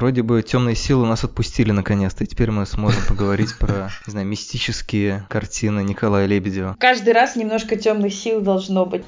[0.00, 4.26] Вроде бы темные силы нас отпустили наконец-то, и теперь мы сможем поговорить про, не знаю,
[4.26, 6.74] мистические картины Николая Лебедева.
[6.80, 9.04] Каждый раз немножко темных сил должно быть.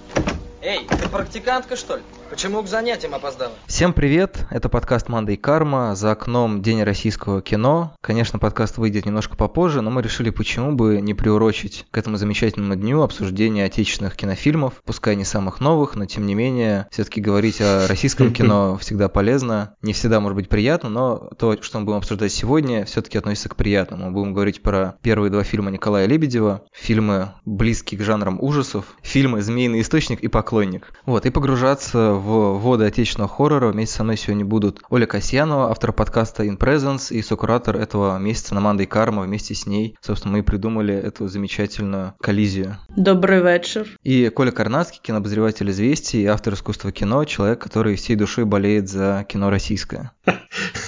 [0.65, 2.03] Эй, ты практикантка, что ли?
[2.31, 3.53] Почему к занятиям опоздала?
[3.67, 7.97] Всем привет, это подкаст «Манда и карма», за окном День российского кино.
[8.01, 12.77] Конечно, подкаст выйдет немножко попозже, но мы решили, почему бы не приурочить к этому замечательному
[12.77, 17.89] дню обсуждения отечественных кинофильмов, пускай не самых новых, но тем не менее, все-таки говорить о
[17.89, 19.75] российском кино всегда полезно.
[19.83, 23.57] Не всегда может быть приятно, но то, что мы будем обсуждать сегодня, все-таки относится к
[23.57, 24.07] приятному.
[24.07, 29.43] Мы будем говорить про первые два фильма Николая Лебедева, фильмы, близкие к жанрам ужасов, фильмы
[29.43, 30.93] «Змеиный источник» и «Поклонник».
[31.07, 33.69] Вот, и погружаться в воды отечественного хоррора.
[33.69, 38.55] Вместе со мной сегодня будут Оля Касьянова, автор подкаста In Presence и сокуратор этого месяца
[38.55, 39.23] Наманда и Карма.
[39.23, 42.77] Вместе с ней, собственно, мы и придумали эту замечательную коллизию.
[42.95, 43.89] Добрый вечер.
[44.03, 49.25] И Коля Карнацкий, кинообозреватель «Известий» и автор искусства кино, человек, который всей душой болеет за
[49.27, 50.13] кино российское.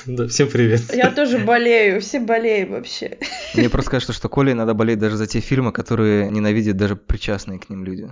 [0.06, 0.94] Да, всем привет.
[0.94, 3.16] Я тоже болею, все болеем вообще.
[3.54, 7.58] Мне просто кажется, что Коля иногда болеет даже за те фильмы, которые ненавидят даже причастные
[7.58, 8.10] к ним люди.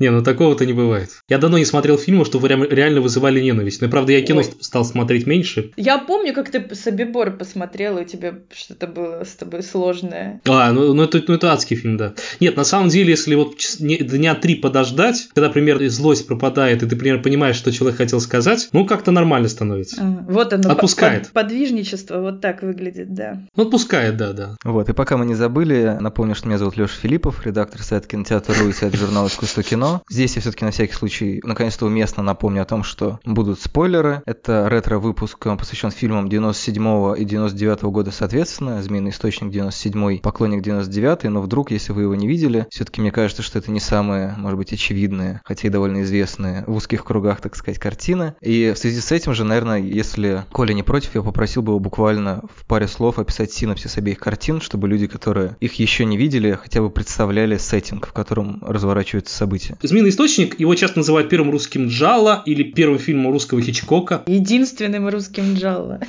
[0.00, 1.10] Не, ну такого-то не бывает.
[1.28, 3.82] Я давно не смотрел фильмов, что реально вызывали ненависть.
[3.82, 4.46] Но, правда, я кино Ой.
[4.60, 5.72] стал смотреть меньше.
[5.76, 10.40] Я помню, как ты Собибор посмотрел, и у тебя что-то было с тобой сложное.
[10.48, 12.14] А, ну, ну, это, ну это адский фильм, да.
[12.40, 16.96] Нет, на самом деле, если вот дня три подождать, когда, примерно, злость пропадает, и ты,
[16.96, 20.00] примерно, понимаешь, что человек хотел сказать, ну, как-то нормально становится.
[20.00, 20.70] А, вот оно.
[20.70, 21.24] Отпускает.
[21.24, 23.42] Под, подвижничество вот так выглядит, да.
[23.54, 24.56] Ну, отпускает, да, да.
[24.64, 28.68] Вот, и пока мы не забыли, напомню, что меня зовут Леша Филиппов, редактор сайта кинотеатра.ру
[28.68, 29.89] и сайт журнала «Искусство кино».
[30.08, 34.22] Здесь я все-таки на всякий случай наконец-то уместно напомню о том, что будут спойлеры.
[34.26, 38.82] Это ретро-выпуск посвящен фильмам 97 и 99 года соответственно.
[38.82, 43.42] «Змеиный источник» 97 «Поклонник» 99 но вдруг, если вы его не видели, все-таки мне кажется,
[43.42, 47.56] что это не самые, может быть, очевидные, хотя и довольно известные в узких кругах, так
[47.56, 48.34] сказать, картины.
[48.40, 51.78] И в связи с этим же, наверное, если Коля не против, я попросил бы его
[51.78, 56.58] буквально в паре слов описать синопсис обеих картин, чтобы люди, которые их еще не видели,
[56.60, 59.76] хотя бы представляли сеттинг, в котором разворачиваются события.
[59.82, 64.22] «Змеиный источник», его часто называют первым русским Джалла или первым фильмом русского Хичкока.
[64.26, 66.00] Единственным русским Джалла.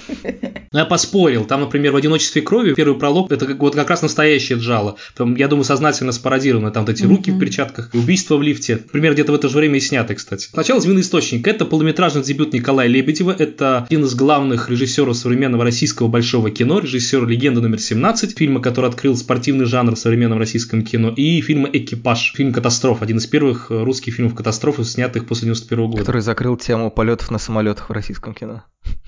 [0.73, 1.45] Ну, я поспорил.
[1.45, 4.95] Там, например, в «Одиночестве крови» первый пролог– это вот как раз настоящее Джалла.
[5.15, 6.71] Там, я думаю, сознательно спародировано.
[6.71, 7.35] Там вот эти руки mm-hmm.
[7.35, 8.77] в перчатках, убийство в лифте.
[8.77, 10.47] Пример где-то в это же время и сняты, кстати.
[10.51, 13.35] Сначала «Змеиный источник»– это полнометражный дебют Николая Лебедева.
[13.37, 18.89] Это один из главных режиссеров современного российского большого кино, режиссер «Легенда номер 17», фильма, который
[18.89, 23.50] открыл спортивный жанр в современном российском кино, и фильма «Экипаж», фильм «Катастроф», один из первых
[23.69, 25.97] русских фильмов «Катастрофы», снятых после 91 года.
[25.99, 28.63] Который закрыл тему полетов на самолетах в российском кино.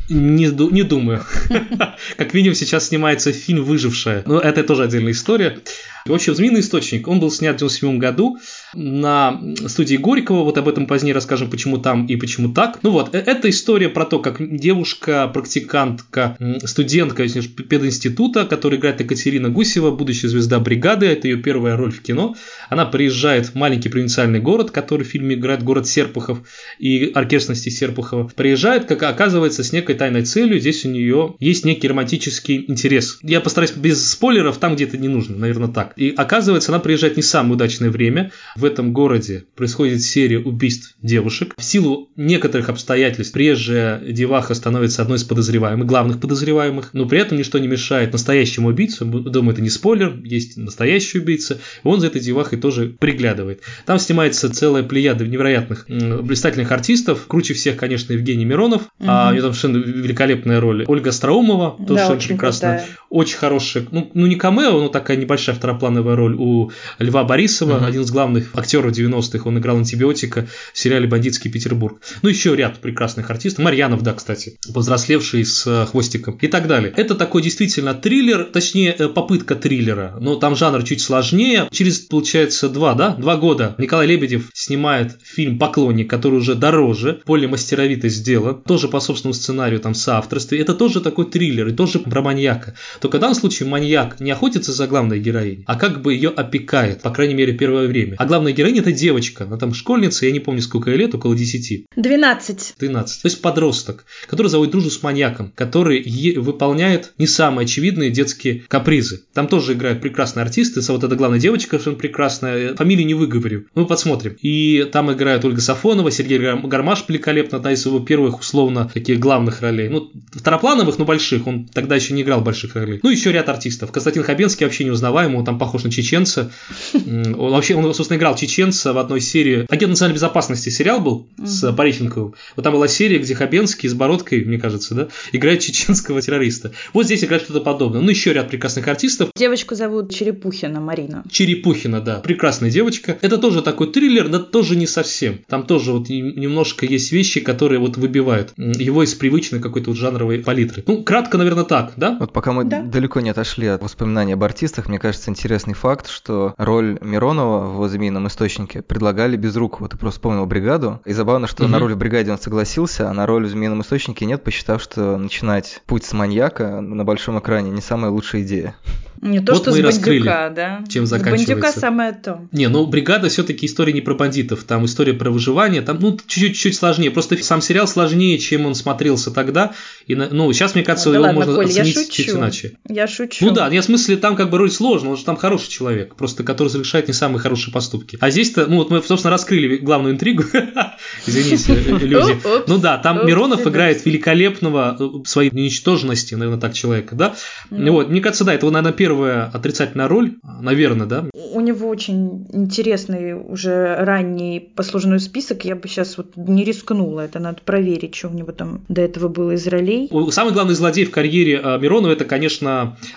[0.09, 1.24] Не, не думаю.
[2.18, 4.24] Как видим, сейчас снимается фильм «Выжившая».
[4.26, 5.59] Но это тоже отдельная история.
[6.06, 8.38] В общем, «Змеиный источник», он был снят в 97 году
[8.74, 12.80] на студии Горького, вот об этом позднее расскажем, почему там и почему так.
[12.84, 19.50] Ну вот, э, это история про то, как девушка, практикантка, студентка пединститута, которая играет Екатерина
[19.50, 22.35] Гусева, будущая звезда бригады, это ее первая роль в кино.
[22.70, 26.40] Она приезжает в маленький провинциальный город, который в фильме играет город Серпухов
[26.80, 28.30] и оркестрности Серпухова.
[28.35, 33.20] Приезжает, как оказывается, с некой тайной целью, здесь у нее есть некий романтический интерес.
[33.22, 35.93] Я постараюсь без спойлеров, там где-то не нужно, наверное, так.
[35.96, 38.31] И оказывается, она приезжает не в самое удачное время.
[38.56, 41.54] В этом городе происходит серия убийств девушек.
[41.58, 47.38] В силу некоторых обстоятельств приезжая деваха становится одной из подозреваемых, главных подозреваемых, но при этом
[47.38, 52.22] ничто не мешает настоящему убийцу, думаю, это не спойлер, есть настоящий убийца, он за этой
[52.22, 53.62] девахой тоже приглядывает.
[53.86, 59.08] Там снимается целая плеяда невероятных блистательных артистов, круче всех, конечно, Евгений Миронов, угу.
[59.08, 60.86] а у него там совершенно великолепная роль.
[60.88, 62.98] Ольга Остроумова, тоже да, очень прекрасная, крутая.
[63.13, 67.85] Очень хорошая, ну, ну не камео, но такая небольшая второплановая роль у Льва Борисова, uh-huh.
[67.85, 72.02] один из главных актеров 90-х, он играл антибиотика в сериале «Бандитский Петербург».
[72.23, 73.63] Ну, еще ряд прекрасных артистов.
[73.63, 76.91] Марьянов, да, кстати, повзрослевший с э, хвостиком и так далее.
[76.97, 81.68] Это такой действительно триллер, точнее, э, попытка триллера, но там жанр чуть сложнее.
[81.72, 87.47] Через, получается, два, да, два года Николай Лебедев снимает фильм «Поклонник», который уже дороже, более
[87.47, 90.59] мастеровито сделан, тоже по собственному сценарию, там, соавторстве.
[90.59, 92.73] Это тоже такой триллер, и тоже про маньяка.
[93.03, 97.02] Только в данном случае маньяк не охотится за главной героиней, а как бы ее опекает,
[97.02, 98.16] по крайней мере, первое время.
[98.17, 101.35] А главная героиня это девочка, она там школьница, я не помню, сколько ей лет, около
[101.35, 101.88] 10.
[101.97, 102.76] 12.
[102.79, 103.22] 12.
[103.22, 106.02] То есть подросток, который заводит дружбу с маньяком, который
[106.38, 109.26] выполняет не самые очевидные детские капризы.
[109.34, 113.85] Там тоже играют прекрасные артисты, вот эта главная девочка, что прекрасная, фамилию не выговорю, ну
[113.85, 114.38] посмотрим.
[114.41, 119.59] И там играют Ольга Сафонова, Сергей Гармаш великолепно, одна из его первых условно таких главных
[119.59, 119.90] ролей.
[119.90, 122.92] Ну, второплановых, но больших, он тогда еще не играл больших ролей.
[122.93, 122.99] Роли.
[123.03, 123.91] Ну, еще ряд артистов.
[123.91, 126.51] Константин Хабенский вообще неузнаваемый, он там похож на чеченца.
[126.93, 129.66] Он вообще, он, собственно, играл чеченца в одной серии.
[129.69, 132.35] Агент национальной безопасности сериал был с Пореченковым.
[132.55, 136.72] Вот там была серия, где Хабенский с бородкой, мне кажется, да, играет чеченского террориста.
[136.93, 138.01] Вот здесь играет что-то подобное.
[138.01, 139.29] Ну, еще ряд прекрасных артистов.
[139.35, 141.23] Девочку зовут Черепухина Марина.
[141.29, 143.17] Черепухина, да, прекрасная девочка.
[143.22, 145.40] Это тоже такой триллер, но тоже не совсем.
[145.47, 150.40] Там тоже вот немножко есть вещи, которые вот выбивают его из привычной какой-то вот жанровой
[150.40, 150.84] палитры.
[150.87, 152.17] Ну, кратко, наверное, так, да?
[152.19, 152.83] Вот пока мы да.
[152.90, 157.90] Далеко не отошли от воспоминаний об артистах, мне кажется интересный факт, что роль Миронова в
[157.90, 159.82] «Змеином источнике» предлагали без рук.
[159.82, 161.02] Вот ты просто вспомнил «Бригаду».
[161.06, 161.72] И забавно, что угу.
[161.72, 165.18] на роль в «Бригаде» он согласился, а на роль в «Змеином источнике» нет, посчитав, что
[165.18, 168.76] начинать путь с маньяка на большом экране не самая лучшая идея.
[169.24, 170.84] Не то, вот что мы с бандюка, да?
[170.90, 171.53] Чем заканчивается.
[171.53, 172.41] бандюка самое то.
[172.52, 176.76] Не, ну бригада все-таки история не про бандитов, там история про выживание, там ну чуть-чуть
[176.76, 177.09] сложнее.
[177.09, 179.72] Просто сам сериал сложнее, чем он смотрелся тогда.
[180.08, 182.63] И, ну, сейчас, мне кажется, ну, да его ладно, можно Коль, оценить чуть иначе.
[182.88, 183.46] Я шучу.
[183.46, 186.16] Ну да, я в смысле, там как бы роль сложная, он же там хороший человек,
[186.16, 188.18] просто который совершает не самые хорошие поступки.
[188.22, 190.44] А здесь-то, ну вот мы, собственно, раскрыли главную интригу.
[191.26, 191.74] Извините,
[192.06, 192.38] люди.
[192.68, 197.36] Ну да, там Миронов играет великолепного э, своей ничтожности, наверное, так человека, да?
[197.70, 201.26] Вот, мне кажется, да, это, наверное, первая отрицательная на роль, наверное, да?
[201.34, 205.66] У него очень интересный уже ранний послужной список.
[205.66, 207.22] Я бы сейчас вот не рискнула.
[207.22, 210.10] Это надо проверить, что у него там до этого было из ролей.
[210.32, 212.53] Самый главный злодей в карьере а, Миронова это, конечно,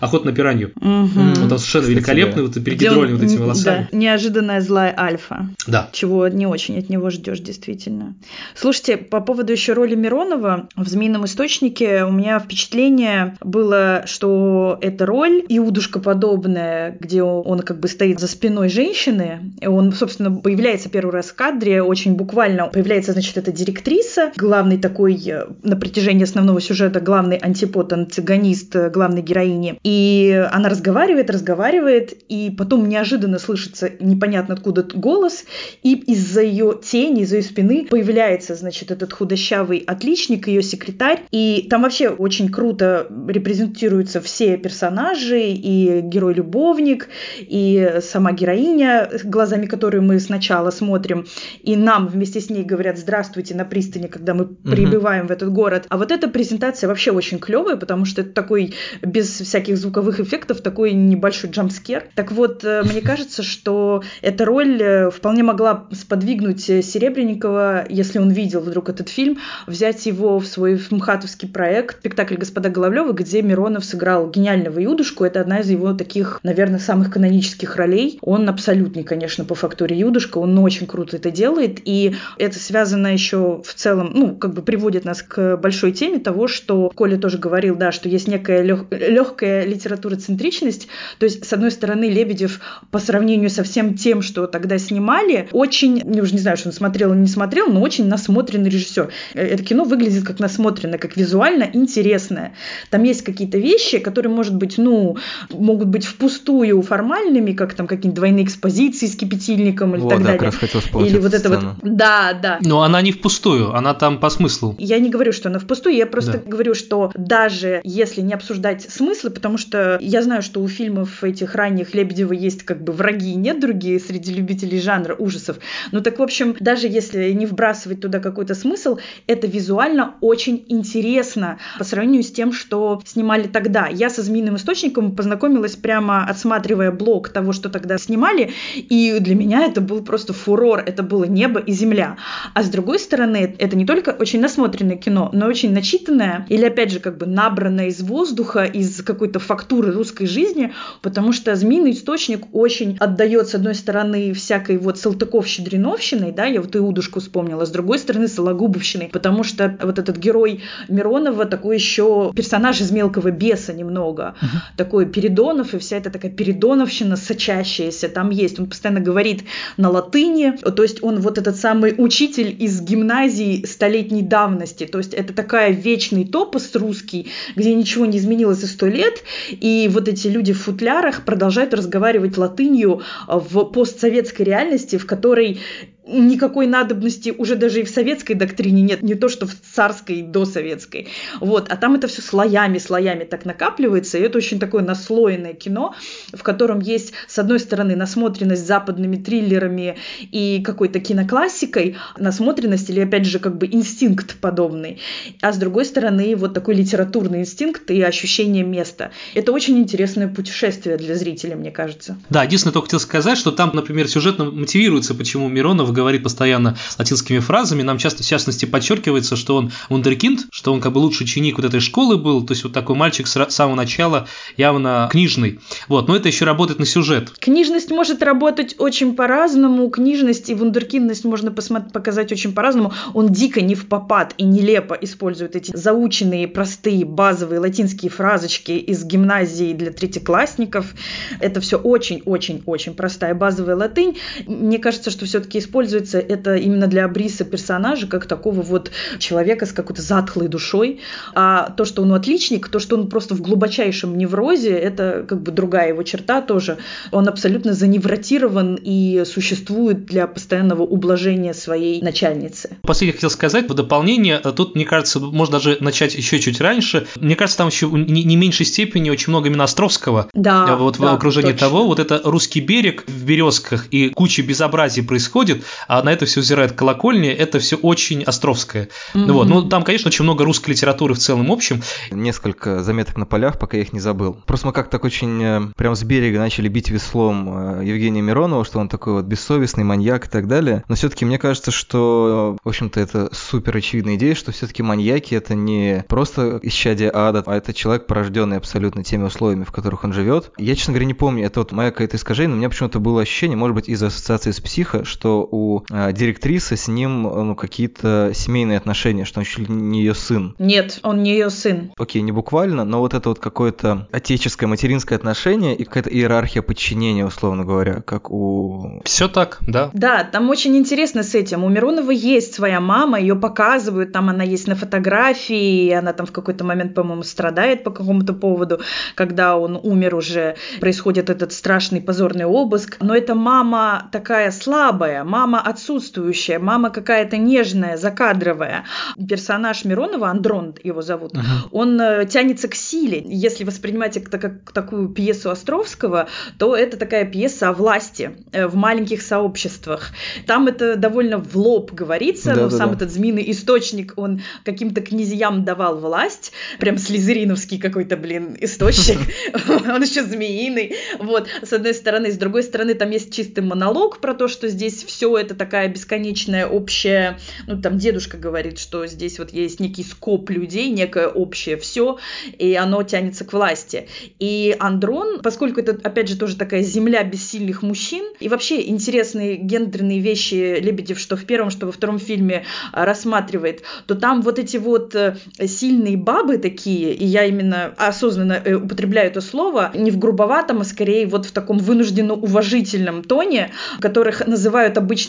[0.00, 0.73] охота на пиранью.
[0.77, 1.43] Угу.
[1.43, 3.88] Он там совершенно великолепный, вот перегидроленный вот этими волосами.
[3.91, 5.49] Да, неожиданная злая альфа.
[5.67, 5.88] Да.
[5.93, 8.15] Чего не очень от него ждешь, действительно.
[8.55, 15.06] Слушайте, по поводу еще роли Миронова в «Змеином источнике» у меня впечатление было, что эта
[15.06, 19.53] роль иудушка подобная где он как бы стоит за спиной женщины.
[19.61, 24.79] И он, собственно, появляется первый раз в кадре, очень буквально появляется, значит, эта директриса, главный
[24.79, 28.91] такой э, на протяжении основного сюжета, главный антипод, антагонист э,
[29.26, 29.78] героини.
[29.84, 35.44] И она разговаривает, разговаривает, и потом неожиданно слышится непонятно откуда голос,
[35.82, 41.23] и из-за ее тени, из-за ее спины появляется, значит, этот худощавый отличник, ее секретарь.
[41.31, 47.08] И там вообще очень круто репрезентируются все персонажи, и герой любовь любовник,
[47.38, 51.26] и сама героиня, глазами которой мы сначала смотрим,
[51.62, 54.56] и нам вместе с ней говорят «здравствуйте» на пристани, когда мы угу.
[54.70, 55.87] прибываем в этот город.
[55.88, 58.75] А вот эта презентация вообще очень клевая, потому что это такой,
[59.17, 62.05] без всяких звуковых эффектов, такой небольшой джампскер.
[62.15, 68.31] Так вот, э, мне кажется, что эта роль э, вполне могла сподвигнуть Серебренникова, если он
[68.31, 73.87] видел вдруг этот фильм, взять его в свой МХАТовский проект «Спектакль господа Головлева», где Миронов
[73.87, 75.25] сыграл гениального Юдушку.
[75.25, 78.19] Это одна из его таких наверное, самых канонических ролей.
[78.23, 83.62] Он абсолютный, конечно, по фактуре Юдушка, он очень круто это делает, и это связано еще
[83.65, 87.77] в целом, ну, как бы приводит нас к большой теме того, что Коля тоже говорил,
[87.77, 88.87] да, что есть некая лег...
[89.08, 90.88] легкая литературоцентричность,
[91.19, 92.61] то есть, с одной стороны, Лебедев
[92.91, 96.73] по сравнению со всем тем, что тогда снимали, очень, я уже не знаю, что он
[96.73, 99.11] смотрел или не смотрел, но очень насмотренный режиссер.
[99.35, 102.55] Это кино выглядит как насмотренное, как визуально интересное.
[102.91, 105.17] Там есть какие-то вещи, которые, может быть, ну,
[105.50, 110.19] могут быть впустую впустую формальными, как там какие-нибудь двойные экспозиции с кипятильником или вот, так
[110.19, 110.38] да, далее.
[110.38, 111.61] Как раз хотел или вот это вот.
[111.82, 112.59] Да, да.
[112.62, 114.75] Но она не впустую, она там по смыслу.
[114.79, 116.50] Я не говорю, что она впустую, я просто да.
[116.50, 121.55] говорю, что даже если не обсуждать смыслы, потому что я знаю, что у фильмов этих
[121.55, 125.59] ранних Лебедева есть как бы враги, нет другие среди любителей жанра ужасов.
[125.93, 131.59] Ну так, в общем, даже если не вбрасывать туда какой-то смысл, это визуально очень интересно
[131.79, 133.87] по сравнению с тем, что снимали тогда.
[133.89, 139.65] Я со «Змеиным источником» познакомилась прямо отсматривая блог того, что тогда снимали, и для меня
[139.65, 142.17] это был просто фурор, это было небо и земля.
[142.55, 146.91] А с другой стороны, это не только очень насмотренное кино, но очень начитанное, или опять
[146.91, 152.45] же как бы набранное из воздуха, из какой-то фактуры русской жизни, потому что «Змеиный источник»
[152.52, 157.99] очень отдает, с одной стороны, всякой вот Салтыков-Щедриновщиной, да, я вот Иудушку вспомнила, с другой
[157.99, 164.35] стороны, Сологубовщиной, потому что вот этот герой Миронова такой еще персонаж из «Мелкого беса» немного,
[164.40, 164.76] uh-huh.
[164.76, 168.59] такой Передонов и вся эта такая передоновщина сочащаяся там есть.
[168.59, 169.45] Он постоянно говорит
[169.76, 175.14] на латыни, то есть он вот этот самый учитель из гимназии столетней давности, то есть
[175.14, 180.28] это такая вечный топос русский, где ничего не изменилось за сто лет, и вот эти
[180.28, 185.61] люди в футлярах продолжают разговаривать латынью в постсоветской реальности, в которой
[186.07, 191.09] никакой надобности уже даже и в советской доктрине нет, не то что в царской, досоветской.
[191.41, 195.95] Вот, а там это все слоями, слоями так накапливается, и это очень такое наслоенное кино,
[196.33, 203.27] в котором есть, с одной стороны, насмотренность западными триллерами и какой-то киноклассикой, насмотренность или, опять
[203.27, 205.01] же, как бы инстинкт подобный,
[205.43, 209.11] а с другой стороны, вот такой литературный инстинкт и ощущение места.
[209.35, 212.17] Это очень интересное путешествие для зрителя, мне кажется.
[212.31, 217.41] Да, единственное, только хотел сказать, что там, например, сюжетно мотивируется, почему Миронов говорит постоянно латинскими
[217.41, 217.83] фразами.
[217.83, 221.67] Нам часто, в частности, подчеркивается, что он вундеркинд, что он как бы лучший ученик вот
[221.67, 225.59] этой школы был, то есть вот такой мальчик с самого начала явно книжный.
[225.88, 227.31] Вот, но это еще работает на сюжет.
[227.38, 232.93] Книжность может работать очень по-разному, книжность и вундеркиндность можно показать очень по-разному.
[233.15, 239.03] Он дико не в попад и нелепо использует эти заученные, простые, базовые латинские фразочки из
[239.05, 240.95] гимназии для третьеклассников.
[241.41, 244.19] Это все очень-очень-очень простая базовая латынь.
[244.47, 249.73] Мне кажется, что все-таки используется это именно для обриса персонажа, как такого вот человека с
[249.73, 251.00] какой-то затхлой душой.
[251.35, 255.52] А то, что он отличник, то, что он просто в глубочайшем неврозе, это как бы
[255.52, 256.78] другая его черта тоже.
[257.12, 262.76] Он абсолютно заневротирован и существует для постоянного ублажения своей начальницы.
[262.83, 267.07] Последнее хотел сказать, в дополнение, тут, мне кажется, можно даже начать еще чуть раньше.
[267.16, 270.28] Мне кажется, там еще не, не меньшей степени очень много именно Островского.
[270.35, 271.69] Да, вот да, в окружении точно.
[271.69, 276.40] того, вот это русский берег в березках и куча безобразий происходит, а на это все
[276.40, 278.88] взирает колокольня, это все очень Островское.
[279.14, 279.33] Мгм.
[279.33, 279.49] Вот.
[279.49, 281.83] Ну, там, конечно, очень много русской литературы в целом общем.
[282.11, 284.37] Несколько заметок на полях, пока я их не забыл.
[284.47, 288.64] Просто мы как-то так очень э, прям с берега начали бить веслом э, Евгения Миронова,
[288.64, 290.85] что он такой вот бессовестный маньяк и так далее.
[290.88, 295.54] Но все-таки мне кажется, что, в общем-то, это супер очевидная идея, что все-таки маньяки это
[295.54, 300.50] не просто исчадие ада, а это человек, порожденный абсолютно теми условиями, в которых он живет.
[300.59, 303.21] Я, честно говоря, не помню, это вот моя какое-то искажение, но у меня почему-то было
[303.21, 307.54] ощущение, может быть, из-за ассоциации с психо, что у э, директрисы с ним э, ну,
[307.54, 310.54] какие-то семейные отношения, что он чуть ли не ее сын.
[310.58, 311.92] Нет, он не ее сын.
[311.99, 317.25] Окей, не буквально, но вот это вот какое-то отеческое, материнское отношение и какая-то иерархия подчинения,
[317.25, 319.00] условно говоря, как у...
[319.04, 319.90] Все так, да.
[319.92, 321.64] Да, там очень интересно с этим.
[321.64, 326.26] У Миронова есть своя мама, ее показывают, там она есть на фотографии, и она там
[326.26, 328.80] в какой-то момент, по-моему, страдает по какому-то поводу,
[329.14, 332.96] когда он умер уже, происходит этот страшный позорный обыск.
[333.00, 338.85] Но эта мама такая слабая, мама отсутствующая, мама какая-то нежная, закадровая.
[339.29, 341.33] Персонаж Миронова, Андрон его зовут,
[341.71, 343.23] он э, тянется к силе.
[343.27, 348.77] Если воспринимать это как такую пьесу Островского, то это такая пьеса о власти э, в
[348.77, 350.11] маленьких сообществах.
[350.47, 352.77] Там это довольно в лоб говорится, но Да-да-да.
[352.77, 359.19] сам этот змеиный источник, он каким-то князьям давал власть, прям слизериновский какой-то, блин, источник,
[359.69, 364.35] он еще змеиный, вот, с одной стороны, с другой стороны, там есть чистый монолог про
[364.35, 369.52] то, что здесь все это такая бесконечная общая, ну, там дедушка говорит, что здесь вот
[369.52, 372.19] есть некий скоп людей, некое общее все,
[372.59, 374.09] и оно тянется к власти.
[374.38, 380.21] И Андрон, поскольку это, опять же, тоже такая земля бессильных мужчин, и вообще интересные гендерные
[380.21, 384.76] вещи Лебедев, что в первом, что во втором фильме а, рассматривает, то там вот эти
[384.76, 390.19] вот э, сильные бабы такие, и я именно осознанно э, употребляю это слово, не в
[390.19, 395.25] грубоватом, а скорее вот в таком вынужденно уважительном тоне, которых называют обычно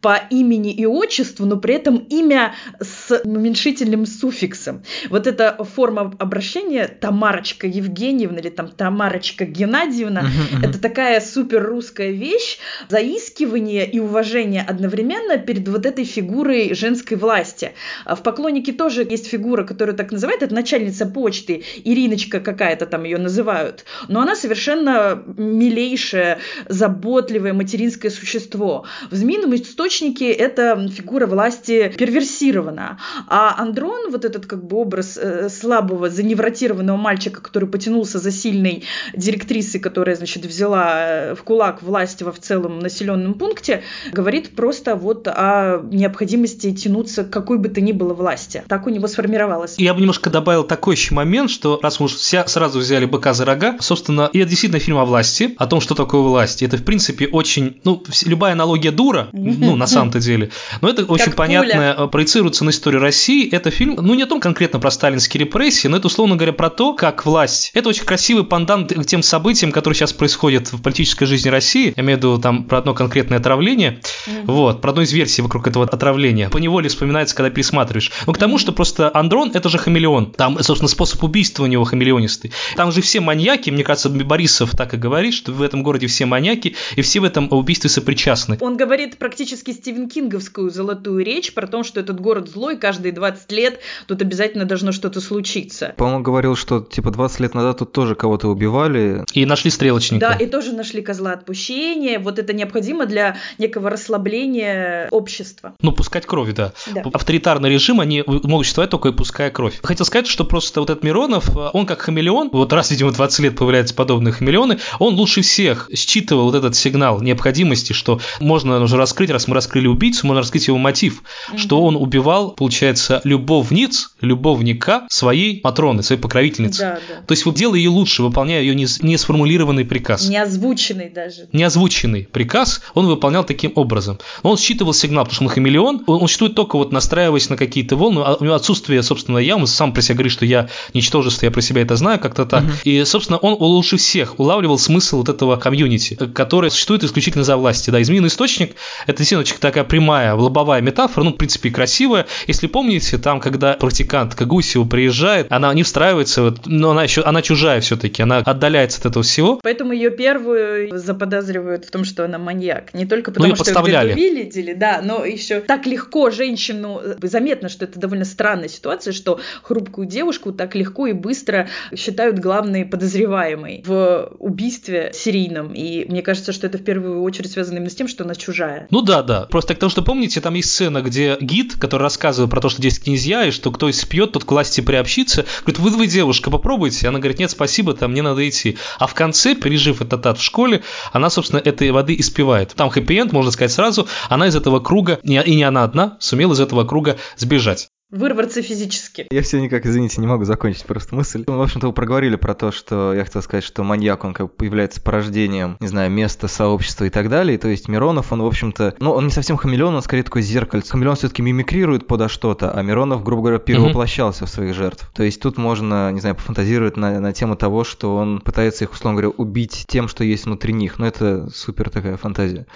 [0.00, 4.82] по имени и отчеству, но при этом имя с уменьшительным суффиксом.
[5.10, 10.64] Вот эта форма обращения Тамарочка Евгеньевна или там Тамарочка Геннадьевна, Мгм, мгм.
[10.68, 12.58] это такая супер русская вещь,
[12.88, 17.72] заискивание и уважение одновременно перед вот этой фигурой женской власти.
[18.04, 23.04] А В «Поклоннике» тоже есть фигура, которую так называют, это начальница почты, Ириночка какая-то там
[23.04, 28.84] ее называют, но она совершенно милейшее, заботливое материнское существо.
[29.10, 32.98] В «Змеином источнике» эта фигура власти перверсирована,
[33.28, 38.84] а Андрон, вот этот как бы образ э, слабого, заневротированного мальчика, который потянулся за сильной
[39.14, 44.96] директрисой, которая, значит, взяла э, в кулак власть во в целом населенном пункте, говорит просто
[44.96, 48.62] вот о необходимости тянуться к какой бы то ни было власти.
[48.68, 49.76] Так у него сформировалось.
[49.78, 53.32] Я бы немножко добавил такой еще момент, что раз мы уж вся сразу взяли быка
[53.32, 56.62] за рога, собственно, и это действительно фильм о власти, о том, что такое власть.
[56.62, 60.50] Это, в принципе, очень, ну, любая аналогия дура, ну, на самом-то деле,
[60.80, 63.48] но это очень Как понятно э, проецируется на историю России.
[63.50, 66.70] Это фильм, ну, не о том конкретно про сталинские репрессии, но это, условно говоря, про
[66.70, 67.70] то, как власть.
[67.74, 71.92] Это очень красивый пандан к тем событиям, которые сейчас происходят в политической жизни России.
[71.96, 74.00] Я имею в виду там про одно конкретное отравление,
[74.44, 76.48] вот, про одну из версий вокруг этого отравления.
[76.48, 78.10] По неволе вспоминается, когда пересматриваешь.
[78.26, 80.32] Ну, к тому, что просто Андрон– это же хамелеон.
[80.32, 82.52] Там, собственно, способ убийства у него хамелеонистый.
[82.76, 86.26] Там же все маньяки, мне кажется, Борисов так и говорит, что в этом городе все
[86.26, 88.58] маньяки, и все в этом убийстве сопричастны.
[88.60, 93.12] Он говорит имеет практически Стивен Кинговскую золотую речь про то, что этот город злой, каждые
[93.12, 95.94] 20 лет тут обязательно должно что-то случиться.
[95.96, 99.24] По-моему, говорил, что типа 20 лет назад тут тоже кого-то убивали.
[99.32, 100.28] И нашли стрелочника.
[100.28, 102.18] Да, и тоже нашли козла отпущения.
[102.18, 105.74] Вот это необходимо для некого расслабления общества.
[105.80, 106.72] Ну, пускать кровь, да.
[106.94, 107.02] Да.
[107.12, 109.78] Авторитарный режим, они могут существовать только пуская кровь.
[109.82, 113.56] Хотел сказать, что просто вот этот Миронов, он как хамелеон, вот раз, видимо, 20 лет
[113.56, 119.30] появляются подобные хамелеоны, он лучше всех считывал вот этот сигнал необходимости, что можно уже раскрыть,
[119.30, 121.22] раз мы раскрыли убийцу, можно раскрыть его мотив,
[121.56, 126.80] что он убивал, получается, любовниц, любовника своей Матроны, своей покровительницы.
[126.80, 127.26] Да, да.
[127.26, 130.28] То есть вот делая ее лучше, выполняя ее не, не сформулированный приказ.
[130.28, 131.48] Не озвученный даже.
[131.52, 134.18] Не озвученный приказ он выполнял таким образом.
[134.42, 137.96] Он считывал сигнал, потому что он хамелеон, он, он считывает только вот настраиваясь на какие-то
[137.96, 141.46] волны, а у него отсутствие, собственно, я, он сам про себя говорит, что я ничтожество,
[141.46, 142.62] я про себя это знаю, как-то так.
[142.62, 142.72] Мгм.
[142.84, 147.90] И, собственно, он лучше всех улавливал смысл вот этого комьюнити, который существует исключительно за власти.
[147.90, 152.26] Да, изменный источник– это действительно очень такая прямая, лобовая метафора, ну, в принципе, и красивая.
[152.46, 157.42] Если помните, там, когда практикантка Гусева приезжает, она не встраивается, вот, но она еще, она
[157.42, 159.60] чужая все-таки, она отдаляется от этого всего.
[159.62, 162.94] Поэтому ее первую заподозривают в том, что она маньяк.
[162.94, 164.12] Не только потому, её что подставляли.
[164.12, 167.00] где-то видели, да, но еще так легко женщину...
[167.22, 172.84] Заметно, что это довольно странная ситуация, что хрупкую девушку так легко и быстро считают главной
[172.84, 175.72] подозреваемой в убийстве серийном.
[175.72, 178.81] И мне кажется, что это в первую очередь связано именно с тем, что она чужая.
[178.90, 179.46] Ну да, да.
[179.50, 182.78] Просто к тому, что помните, там есть сцена, где гид, который рассказывает про то, что
[182.78, 185.46] здесь князья, и что кто спьет, тот к власти приобщится.
[185.62, 187.08] Говорит, вы, вы, девушка, попробуйте.
[187.08, 188.76] Она говорит, нет, спасибо, там мне надо идти.
[188.98, 192.74] А в конце, пережив этот ад в школе, она, собственно, этой воды испевает.
[192.74, 196.60] Там хэппи-энд, можно сказать сразу, она из этого круга, и не она одна, сумела из
[196.60, 197.91] этого круга сбежать.
[198.12, 199.26] Вырваться физически.
[199.30, 201.44] Я все никак, извините, не могу закончить просто мысль.
[201.46, 204.48] Ну, в общем-то, вы проговорили про то, что я хотел сказать, что маньяк, он как
[204.48, 207.56] бы появляется порождением, не знаю, места, сообщества и так далее.
[207.56, 210.90] То есть Миронов, он, в общем-то, ну, он не совсем хамелеон, он скорее такой зеркальце.
[210.90, 215.10] Хамелеон все-таки мимикрирует подо что-то, а Миронов, грубо говоря, перевоплощался в своих жертв.
[215.14, 218.92] То есть тут можно, не знаю, пофантазировать на, на тему того, что он пытается их,
[218.92, 220.98] условно говоря, убить тем, что есть внутри них.
[220.98, 222.66] Ну, это супер такая фантазия.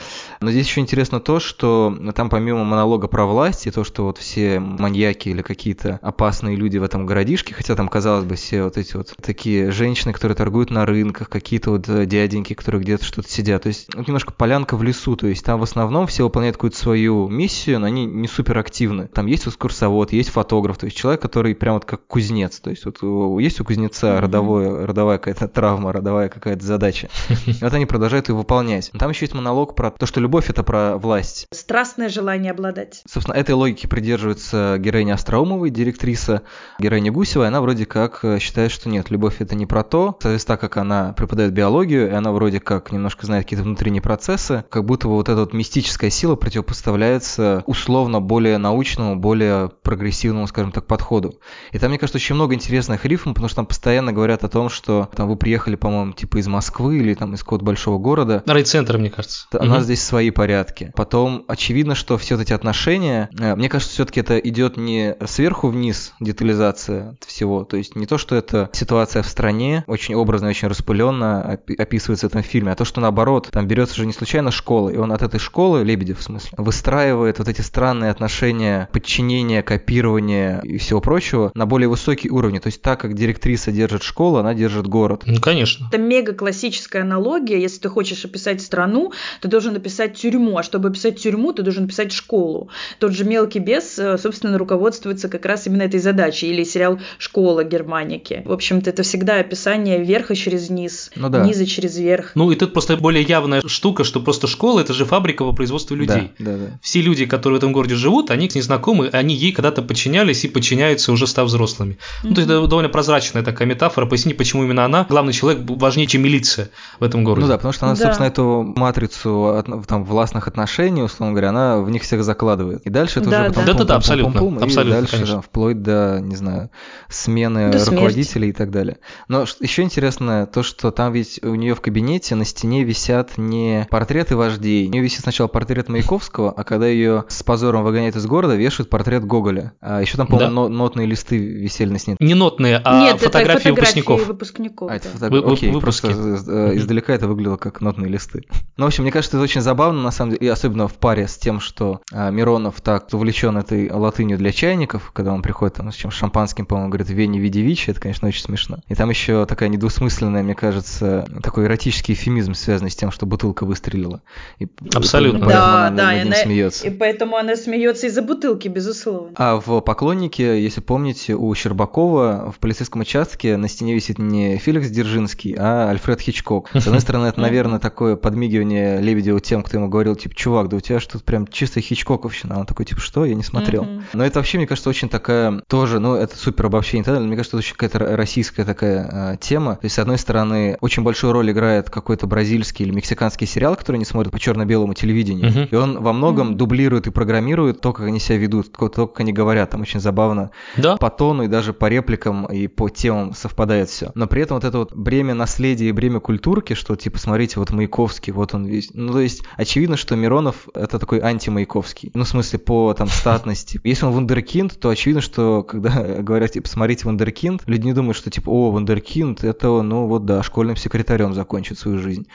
[0.40, 4.16] Но здесь еще интересно то, что там помимо монолога про власть и то, что вот
[4.16, 8.76] все маньяки или какие-то опасные люди в этом городишке, хотя там, казалось бы, все вот
[8.76, 13.28] эти вот такие женщины, которые торгуют на рынках, какие-то вот э, дяденьки, которые где-то что-то
[13.30, 13.62] сидят.
[13.62, 16.78] То есть вот немножко полянка в лесу, то есть там в основном все выполняют какую-то
[16.78, 19.08] свою миссию, но они не супер активны.
[19.08, 22.60] Там есть экскурсовод, есть фотограф, то есть человек, который прям вот как кузнец.
[22.60, 27.08] То есть вот у- есть у кузнеца родовое, родовая какая-то травма, родовая какая-то задача.
[27.46, 28.90] И вот они продолжают ее выполнять.
[28.98, 31.46] Там еще есть монолог про то, что любовь это про власть.
[31.52, 33.02] Страстное желание обладать.
[33.08, 36.42] Собственно, этой логики придерживается героиня Остроумовой, директриса,
[36.78, 40.16] героиня Гусева, и она вроде как э, считает, что нет, любовь это не про то.
[40.20, 44.64] Соответственно, так как она преподает биологию, и она вроде как немножко знает какие-то внутренние процессы,
[44.70, 50.72] как будто бы вот эта вот мистическая сила противопоставляется условно более научному, более прогрессивному, скажем
[50.72, 51.40] так, подходу.
[51.72, 54.68] И там, мне кажется, очень много интересных рифм, потому что там постоянно говорят о том,
[54.68, 58.98] что там вы приехали, по-моему, типа из Москвы или там из какого-то большого города, Райцентр,
[58.98, 59.46] мне кажется.
[59.52, 60.92] у нас здесь свои порядки.
[60.94, 66.12] Потом очевидно, что все эти отношения, э, мне кажется, все-таки это идет не сверху вниз
[66.20, 67.64] детализация всего.
[67.64, 72.30] То есть не то, что это ситуация в стране, очень образно, очень распыленно описывается в
[72.30, 75.22] этом фильме, а то, что наоборот, там берется же не случайно школа, и он от
[75.22, 81.50] этой школы, Лебедев в смысле, выстраивает вот эти странные отношения подчинения, копирования и всего прочего
[81.54, 82.60] на более высокий уровень.
[82.60, 85.22] То есть так, как директриса держит школу, она держит город.
[85.26, 85.88] Ну, конечно.
[85.88, 87.60] Это мега классическая аналогия.
[87.60, 90.58] Если ты хочешь описать страну, ты должен описать тюрьму.
[90.58, 92.70] А чтобы описать тюрьму, ты должен описать школу.
[92.98, 94.52] Тот же мелкий бес, э, собственно,
[94.86, 96.48] руководствуется как раз именно этой задачей.
[96.48, 98.42] Или сериал Школа Германики.
[98.44, 101.44] В общем-то, это всегда описание верха через низ, Ну да.
[101.44, 102.32] низа через верх.
[102.34, 105.96] Ну и тут просто более явная штука, что просто школа это же фабрика по производству
[105.96, 106.30] людей.
[106.38, 106.78] Да, да, да.
[106.82, 110.44] Все люди, которые в этом городе живут, они к ней знакомы, они ей когда-то подчинялись
[110.44, 111.98] и подчиняются уже став взрослыми.
[112.22, 114.06] Ну, то есть это довольно прозрачная такая метафора.
[114.06, 116.68] Поясните, почему именно она, главный человек, важнее, чем милиция
[117.00, 117.42] в этом городе.
[117.46, 118.04] Ну да, потому что она, Да.
[118.04, 122.82] собственно, эту матрицу там, властных отношений, условно говоря, она в них всех закладывает.
[122.86, 123.96] И дальше это Да, уже потом да.
[123.96, 125.34] Пум-пум-пум-пум, абсолютно, и абсолютно, дальше конечно.
[125.34, 126.70] там, вплоть до, не знаю,
[127.08, 127.90] смены До смерти.
[127.90, 128.98] руководителей и так далее.
[129.28, 133.86] Но еще интересно то, что там ведь у нее в кабинете на стене висят не
[133.90, 134.86] портреты вождей.
[134.88, 138.90] У нее висит сначала портрет Маяковского, а когда ее с позором выгоняют из города, вешают
[138.90, 139.72] портрет Гоголя.
[139.80, 142.16] А еще там, по-моему, но- нотные листы висели на стене.
[142.20, 144.26] Не нотные, а Нет, фотографии, это выпускников.
[144.26, 145.28] выпускников, А, это да.
[145.28, 146.06] фото- Вы- Окей, выпуски.
[146.06, 146.08] просто
[146.50, 148.42] э, издалека это выглядело как нотные листы.
[148.76, 151.28] Ну, в общем, мне кажется, это очень забавно, на самом деле, и особенно в паре
[151.28, 155.92] с тем, что а, Миронов так увлечен этой латынью для чайников, когда он приходит там
[155.92, 158.78] с чем шампанским, по-моему, говорит, Вене види Вичи, это, конечно, очень смешно.
[158.88, 163.64] И там еще такая недвусмысленная, мне кажется, такой эротический эфемизм, связанный с тем, что бутылка
[163.64, 164.22] выстрелила.
[164.58, 165.44] И, Абсолютно.
[165.44, 166.86] И да, она да, над ним она, смеется.
[166.88, 169.30] И поэтому она смеется из-за бутылки, безусловно.
[169.36, 174.88] А в «Поклоннике», если помните, у Щербакова в полицейском участке на стене висит не Феликс
[174.88, 176.70] Дзержинский, а Альфред Хичкок.
[176.74, 180.76] С одной стороны, это, наверное, такое подмигивание Лебедеву тем, кто ему говорил, типа, чувак, да
[180.76, 182.58] у тебя что-то прям чисто Хичкоковщина.
[182.58, 183.24] Он такой, типа, что?
[183.24, 183.86] Я не смотрел.
[184.12, 187.66] Но это вообще, мне кажется, очень такая тоже, ну, это супер обобщение, мне кажется, это
[187.66, 189.76] очень какая-то российская такая э, тема.
[189.76, 193.96] То есть, с одной стороны, очень большую роль играет какой-то бразильский или мексиканский сериал, который
[193.96, 195.50] они смотрят по черно-белому телевидению.
[195.50, 195.68] Uh-huh.
[195.70, 196.56] И он во многом uh-huh.
[196.56, 199.70] дублирует и программирует то, как они себя ведут, то, как они говорят.
[199.70, 200.50] Там очень забавно.
[200.76, 200.96] Да.
[200.96, 204.10] По тону и даже по репликам и по темам совпадает все.
[204.14, 207.70] Но при этом вот это вот бремя наследия и бремя культурки, что типа, смотрите, вот
[207.70, 208.90] Маяковский, вот он весь.
[208.94, 212.10] Ну, то есть, очевидно, что Миронов это такой анти-Маяковский.
[212.14, 213.80] Ну, в смысле, по там статности.
[213.84, 214.45] Если он вундеркинд,
[214.78, 215.90] то очевидно, что когда
[216.22, 220.42] говорят, типа, смотрите вундеркинд, люди не думают, что типа, о, вундеркинд, это, ну вот да,
[220.42, 222.26] школьным секретарем закончит свою жизнь.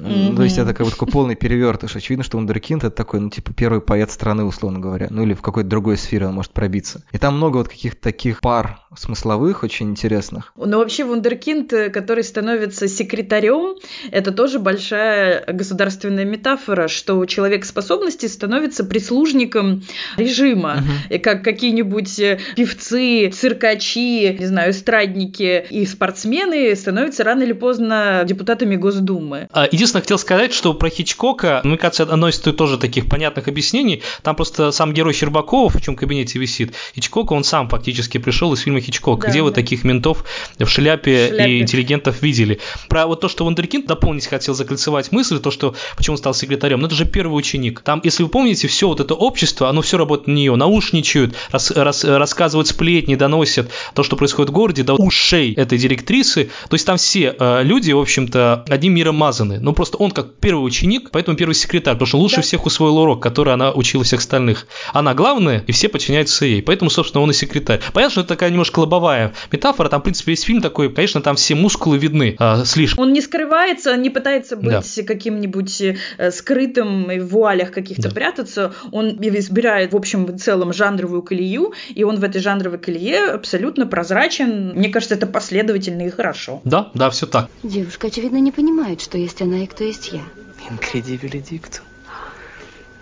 [0.00, 0.36] Mm-hmm.
[0.36, 1.94] То есть это как бы такой полный перевертыш.
[1.94, 5.06] Очевидно, что Вундеркинд это такой, ну, типа, первый поэт страны, условно говоря.
[5.10, 7.04] Ну, или в какой-то другой сфере он может пробиться.
[7.12, 10.52] И там много вот каких-то таких пар смысловых, очень интересных.
[10.56, 13.76] Ну, вообще, Вундеркинд, э, который становится секретарем,
[14.10, 19.82] это тоже большая государственная метафора, что человек способности становится прислужником
[20.16, 20.78] режима.
[20.78, 21.16] Uh-huh.
[21.16, 28.22] И как какие-нибудь э, певцы, циркачи, не знаю, эстрадники и спортсмены становятся рано или поздно
[28.26, 29.48] депутатами Госдумы.
[29.52, 34.02] А, единственное, хотел сказать, что про Хичкока, мне кажется, одно из тоже таких понятных объяснений.
[34.22, 38.60] Там просто сам герой Щербакова, в чем кабинете висит, Хичкока, он сам фактически пришел из
[38.60, 39.44] фильма Хичкок, да, где да.
[39.44, 40.24] вы таких ментов
[40.58, 42.60] в шляпе, в шляпе и интеллигентов видели.
[42.88, 46.80] Про вот то, что Вундеркинд дополнить хотел закольцевать мысль, то, что почему он стал секретарем,
[46.80, 47.80] ну это же первый ученик.
[47.80, 51.70] Там, если вы помните, все вот это общество, оно все работает на нее, наушничают, рас,
[51.70, 56.50] рас, рассказывают сплетни, доносят то, что происходит в городе, до ушей этой директрисы.
[56.68, 59.58] То есть там все э, люди, в общем-то, одним миром мазаны.
[59.60, 62.42] Ну просто он как первый ученик, поэтому первый секретарь, потому что лучше да.
[62.42, 64.66] всех усвоил урок, который она учила всех остальных.
[64.92, 66.62] Она главная, и все подчиняются ей.
[66.62, 67.80] Поэтому, собственно, он и секретарь.
[67.92, 69.88] Понятно, что это такая немножко лобовая метафора.
[69.88, 73.04] Там, в принципе, весь фильм такой, конечно, там все мускулы видны э, слишком.
[73.04, 75.02] Он не скрывается, не пытается быть да.
[75.02, 78.14] каким-нибудь э, скрытым в вуалях каких-то да.
[78.14, 78.74] прятаться.
[78.92, 83.86] Он избирает, в общем, в целом жанровую колею, и он в этой жанровой колее абсолютно
[83.86, 84.72] прозрачен.
[84.74, 86.60] Мне кажется, это последовательно и хорошо.
[86.64, 87.48] Да, да, все так.
[87.62, 90.22] Девушка, очевидно, не понимает, что есть она и кто есть я.
[90.68, 91.82] Incredibile dictum.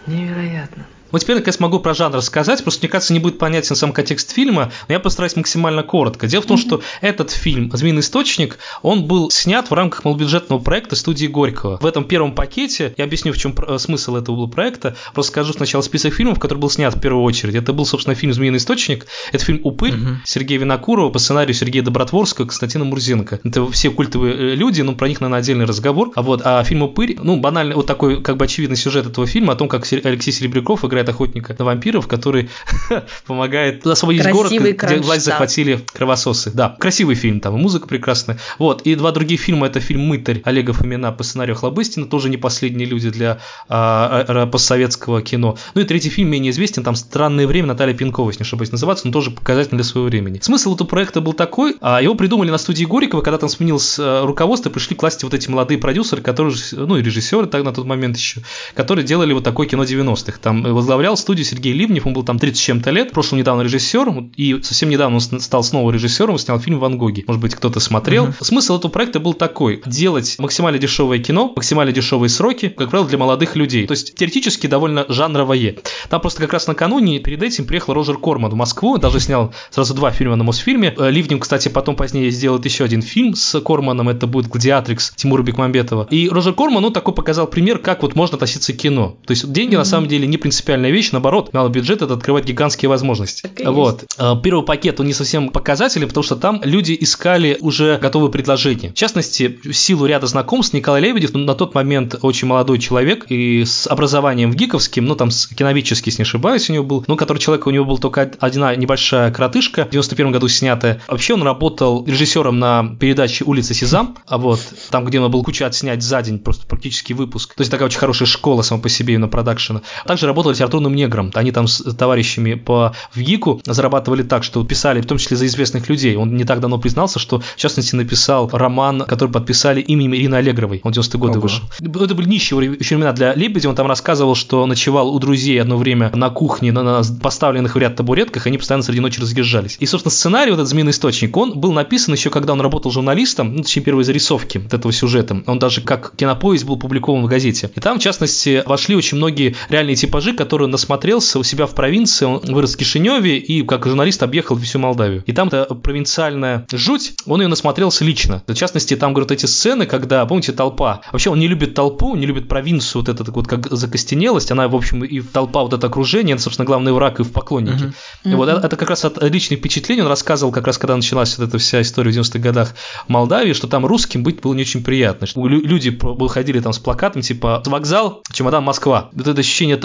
[0.07, 0.87] Невероятно.
[1.12, 4.33] Вот теперь я смогу про жанр рассказать, просто мне кажется, не будет понятен сам контекст
[4.33, 6.27] фильма, но я постараюсь максимально коротко.
[6.27, 6.61] Дело в том, mm-hmm.
[6.61, 11.77] что этот фильм «Змеиный источник», он был снят в рамках малобюджетного проекта студии Горького.
[11.81, 15.83] В этом первом пакете, я объясню, в чем э, смысл этого проекта, просто скажу сначала
[15.83, 17.55] список фильмов, который был снят в первую очередь.
[17.55, 20.16] Это был, собственно, фильм «Змеиный источник», это фильм «Упырь» mm-hmm.
[20.25, 23.40] Сергея Винокурова по сценарию Сергея Добротворского и Константина Мурзенко.
[23.44, 26.11] Это все культовые э, люди, но про них, наверное, отдельный разговор.
[26.14, 29.53] А вот, а фильм «Упырь», ну, банально, вот такой, как бы очевидный сюжет этого фильма
[29.53, 32.50] о том, как Алексей Серебряков играет охотника на вампиров, который
[33.26, 36.50] помогает освободить город, где власть захватили кровососы.
[36.52, 38.38] Да, красивый фильм, там музыка прекрасная.
[38.58, 42.36] Вот, и два других фильма, это фильм «Мытарь» Олега Фомина по сценарию Хлобыстина, тоже не
[42.36, 43.38] последние люди для
[43.68, 45.56] а, а, постсоветского кино.
[45.74, 49.06] Ну и третий фильм менее известен, там «Странное время» Наталья Пинкова, если не ошибаюсь, называться,
[49.06, 50.40] но тоже показательный для своего времени.
[50.42, 54.24] Смысл этого проекта был такой, а его придумали на студии Горького, когда там сменилось э,
[54.24, 57.86] руководство, пришли к власти вот эти молодые продюсеры, которые, ну и режиссеры так на тот
[57.86, 58.40] момент еще,
[58.74, 60.38] которые делали вот такое кино 90-х.
[60.42, 64.12] Там возглавлял студию Сергей Ливнев, он был там 30 с чем-то лет, прошел недавно режиссер,
[64.37, 67.24] и совсем недавно он стал снова режиссером, снял фильм «Ван Гоги».
[67.26, 68.26] Может быть, кто-то смотрел.
[68.26, 68.44] Uh-huh.
[68.44, 69.81] Смысл этого проекта был такой.
[69.87, 73.87] Делать максимально дешевое кино, максимально дешевые сроки, как правило, для молодых людей.
[73.87, 75.76] То есть, теоретически довольно жанровое.
[76.11, 79.94] Там просто как раз накануне перед этим приехал Роджер Корман в Москву, даже снял сразу
[79.94, 80.94] два фильма на Мосфильме.
[80.98, 85.42] Э, Ливнев, кстати, потом позднее сделает еще один фильм с Корманом, это будет «Гладиатрикс» Тимура
[85.42, 86.09] Бекмамбетова.
[86.11, 89.16] И Роджер Корман, ну, такой показал пример, как вот можно относиться к кино.
[89.24, 89.78] То есть, деньги mm-hmm.
[89.78, 90.37] на самом деле не
[90.83, 93.49] принципиальная вещь, наоборот, малый бюджет это открывать гигантские возможности.
[93.64, 94.03] Вот.
[94.03, 94.16] Есть.
[94.18, 98.90] Э, первый пакет, он не совсем показательный, потому что там люди искали уже готовые предложения.
[98.90, 103.27] В частности, в силу ряда знакомств Николай Лебедев, ну, на тот момент очень молодой человек
[103.29, 107.05] и с образованием в ГИКовским, ну, там, с киновически, если не ошибаюсь, у него был,
[107.07, 111.01] ну, который человек, у него был только одна небольшая коротышка, в 91 году снятая.
[111.09, 115.66] Вообще он работал режиссером на передаче «Улица Сезам», а вот, там, где он был куча
[115.66, 117.55] отснять за день, просто практически выпуск.
[117.55, 119.83] То есть такая очень хорошая школа сама по себе на продакшена.
[120.07, 121.31] Также работал литературным негром.
[121.35, 125.88] Они там с товарищами по ВГИКу зарабатывали так, что писали, в том числе за известных
[125.88, 126.14] людей.
[126.16, 130.81] Он не так давно признался, что, в частности, написал роман, который подписали именем Ирины Аллегровой.
[130.85, 131.42] Он в 90-е годы Ого.
[131.42, 131.64] вышел.
[131.81, 133.68] Это были нищие еще времена для Лебедя.
[133.68, 137.79] Он там рассказывал, что ночевал у друзей одно время на кухне, на, на поставленных в
[137.79, 139.77] ряд табуретках, они постоянно среди ночи разъезжались.
[139.81, 143.57] И, собственно, сценарий, вот этот «Змеиный источник», он был написан еще, когда он работал журналистом,
[143.57, 145.42] ну, точнее, первые зарисовки вот этого сюжета.
[145.46, 147.70] Он даже как кинопоезд был публикован в газете.
[147.75, 152.24] И там, в частности, вошли очень многие реальные типажи, которые насмотрелся у себя в провинции.
[152.24, 155.22] Он вырос в Кишиневе и как журналист объехал всю Молдавию.
[155.26, 158.42] И там эта провинциальная жуть, он ее насмотрелся лично.
[158.46, 161.02] В частности, там, говорят, эти сцены, когда, помните, толпа.
[161.12, 164.50] Вообще он не любит толпу, не любит провинцию, вот эта вот как закостенелость.
[164.50, 167.92] Она, в общем, и толпа, вот это окружение, это, собственно, главный враг и в поклоннике.
[168.24, 168.32] Uh-huh.
[168.32, 170.02] И вот это, это как раз от личных впечатлений.
[170.02, 172.74] Он рассказывал, как раз когда началась вот эта вся история в 90-х годах
[173.06, 175.26] в Молдавии, что там русским быть было не очень приятно.
[175.26, 179.10] Что люди выходили там с плакатом типа «Вокзал, чемодан Москва».
[179.12, 179.76] Вот это ощущение,